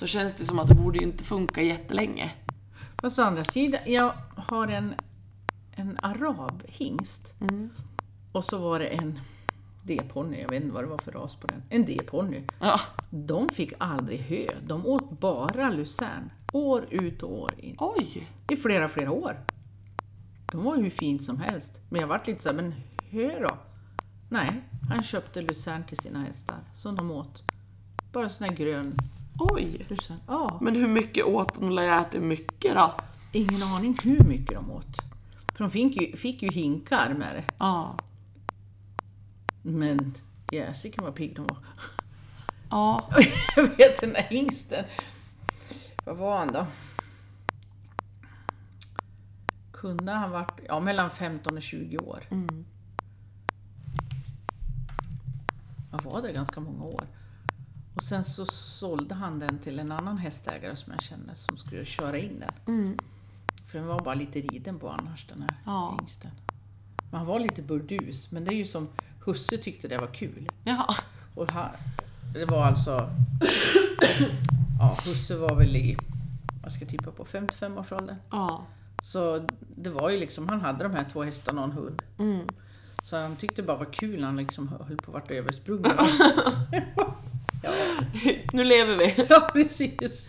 [0.00, 2.30] Så känns det som att det borde ju inte funka jättelänge.
[3.02, 4.94] Fast å andra sidan, jag har en,
[5.76, 7.34] en arabhingst.
[7.40, 7.70] Mm.
[8.32, 9.20] Och så var det en,
[9.82, 11.62] D-ponny, jag vet inte vad det var för ras på den.
[11.68, 12.42] En D-ponny.
[12.60, 12.80] Ja.
[13.10, 16.30] De fick aldrig hö, de åt bara lucern.
[16.52, 17.76] År ut och år in.
[17.78, 18.28] Oj!
[18.50, 19.36] I flera, flera år.
[20.52, 21.80] De var hur fint som helst.
[21.88, 22.74] Men jag vart lite såhär, men
[23.10, 23.58] hö då?
[24.28, 27.42] Nej, han köpte lucern till sina hästar som de åt.
[28.12, 28.94] Bara sån här grön
[29.38, 29.86] Oj!
[29.88, 30.16] lucern.
[30.26, 31.74] Ja, Men hur mycket åt de?
[31.76, 32.94] De ätit mycket då?
[33.32, 34.96] ingen aning hur mycket de åt.
[35.56, 37.44] För de fick ju, fick ju hinkar med det.
[37.58, 37.96] Ja.
[39.62, 40.14] Men
[40.52, 41.58] jäsiken vad pigg de var.
[42.70, 43.10] Ja.
[43.56, 44.84] Jag vet den där hingsten.
[46.04, 46.66] Vad var han då?
[49.72, 52.24] Kunde han varit ja, mellan 15 och 20 år.
[52.30, 52.64] Mm.
[55.90, 57.06] Han var där ganska många år.
[57.94, 61.84] Och sen så sålde han den till en annan hästägare som jag känner som skulle
[61.84, 62.74] köra in den.
[62.76, 62.98] Mm.
[63.66, 65.96] För den var bara lite riden på annars den här Ja.
[66.00, 66.30] hingsten.
[67.10, 68.88] Men han var lite burdus, men det är ju som
[69.24, 70.48] husse tyckte det var kul.
[70.64, 70.94] Ja.
[71.34, 71.72] Och här,
[72.34, 73.10] det var alltså...
[74.78, 75.96] ja, husse var väl i,
[76.62, 78.16] vad ska jag tippa på, 55-årsåldern.
[78.30, 78.66] Ja.
[79.02, 79.46] Så
[79.76, 82.02] det var ju liksom, han hade de här två hästarna och en hund.
[82.18, 82.46] Mm.
[83.02, 85.92] Så han tyckte det bara var kul när han liksom höll på att vart översprungen.
[87.62, 87.70] ja,
[88.52, 89.26] Nu lever vi.
[89.28, 90.28] ja, precis.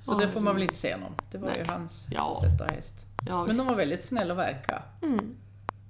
[0.00, 0.30] Så det Oj.
[0.32, 1.12] får man väl inte säga någon.
[1.30, 1.66] Det var ju Nej.
[1.68, 2.34] hans Ja.
[2.42, 3.06] sätt att ha häst.
[3.26, 4.82] Ja, Men de var väldigt snälla att verka.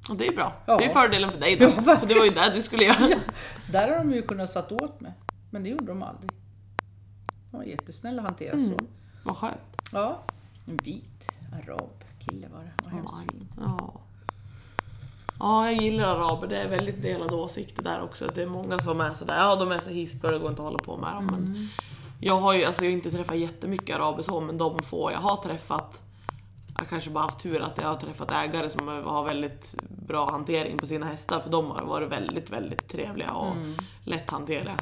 [0.08, 0.52] Och det är bra.
[0.66, 0.76] Ja.
[0.76, 1.64] Det är fördelen för dig då.
[1.64, 3.20] Ja, för det var ju det du skulle göra.
[3.72, 5.12] Där har de ju kunnat satt åt med.
[5.50, 6.30] Men det gjorde de aldrig.
[7.50, 8.78] De var jättesnälla att hantera så.
[9.24, 9.76] Vad skönt.
[9.92, 10.22] Ja,
[10.66, 12.84] en vit arabkille var det.
[12.84, 13.48] Var hemskt fin.
[13.60, 14.00] Ja.
[15.38, 16.48] Ja, jag gillar araber.
[16.48, 18.26] Det är väldigt delade åsikter där också.
[18.34, 20.62] Det är många som är sådär, ja de är så hispar och det går inte
[20.62, 21.26] att hålla på med dem.
[21.26, 21.68] Men
[22.20, 25.18] jag har ju alltså, jag har inte träffat jättemycket araber så, men de få jag
[25.18, 26.02] har träffat,
[26.74, 29.74] jag har kanske bara haft tur att jag har träffat ägare som har väldigt
[30.10, 33.56] bra hantering på sina hästar, för de har varit väldigt, väldigt trevliga och
[34.04, 34.76] lätthanterliga.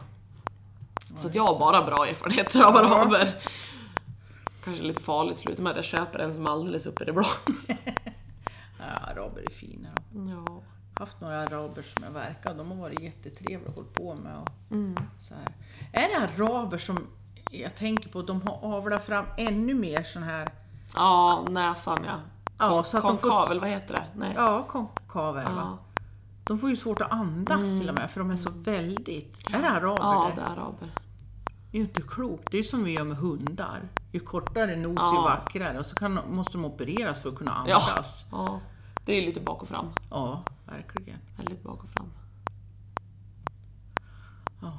[1.17, 3.43] Så att jag har bara bra erfarenheter av araber.
[4.65, 7.13] Kanske lite farligt, sluta med att jag köper en som är alldeles uppe i det
[7.13, 7.25] blå.
[8.79, 9.89] Ja, araber är fina.
[10.13, 10.29] de.
[10.47, 10.61] Ja.
[11.01, 14.37] haft några araber som jag verkat de har varit jättetrevliga och hållit på med.
[14.39, 14.97] Och Mm.
[15.21, 15.55] så här.
[15.93, 17.07] Är det araber som
[17.51, 20.49] jag tänker på, de har avlat fram ännu mer sån här,
[20.95, 22.13] Ja, näsan ja.
[22.59, 24.05] Ja, så att de får- Konkavel, vad heter det?
[24.17, 24.33] Nej.
[24.37, 25.51] ja, konkaver va?
[25.57, 25.79] Ja.
[26.45, 29.49] De får ju svårt att andas till och med för de är så väldigt...
[29.55, 30.41] Är det araber Ja, det?
[30.41, 30.89] är araber.
[31.71, 32.49] Det är ju inte klokt.
[32.51, 33.81] Det är som vi gör med hundar.
[34.13, 35.23] Ju kortare nos ju Ja.
[35.23, 37.75] vackrare och så kan, måste de opereras för att kunna Ja.
[37.75, 38.25] andas.
[38.31, 38.61] ja.
[39.05, 39.87] Det är lite bak och fram.
[40.11, 41.19] Ja, verkligen.
[41.37, 42.07] Väldigt bak och fram.
[44.63, 44.73] Ja.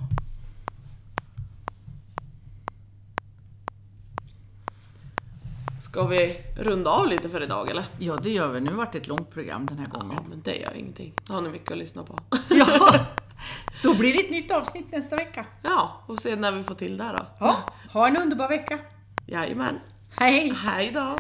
[5.91, 7.85] Ska vi runda av lite för idag eller?
[7.99, 8.59] ja, det gör vi.
[8.61, 10.11] Nu vart det ett långt program den här gången.
[10.15, 11.13] Ja, men det gör ingenting.
[11.27, 12.19] Då har ni mycket att lyssna på.
[12.49, 12.95] Ja,
[13.83, 15.45] då blir det ett nytt avsnitt nästa vecka.
[15.61, 17.25] Ja, och se när vi får till det då.
[17.39, 17.55] Ja,
[17.93, 18.79] ha en underbar vecka.
[19.27, 19.79] Jajamän.
[20.15, 20.53] Hej!
[20.65, 21.15] Hej då!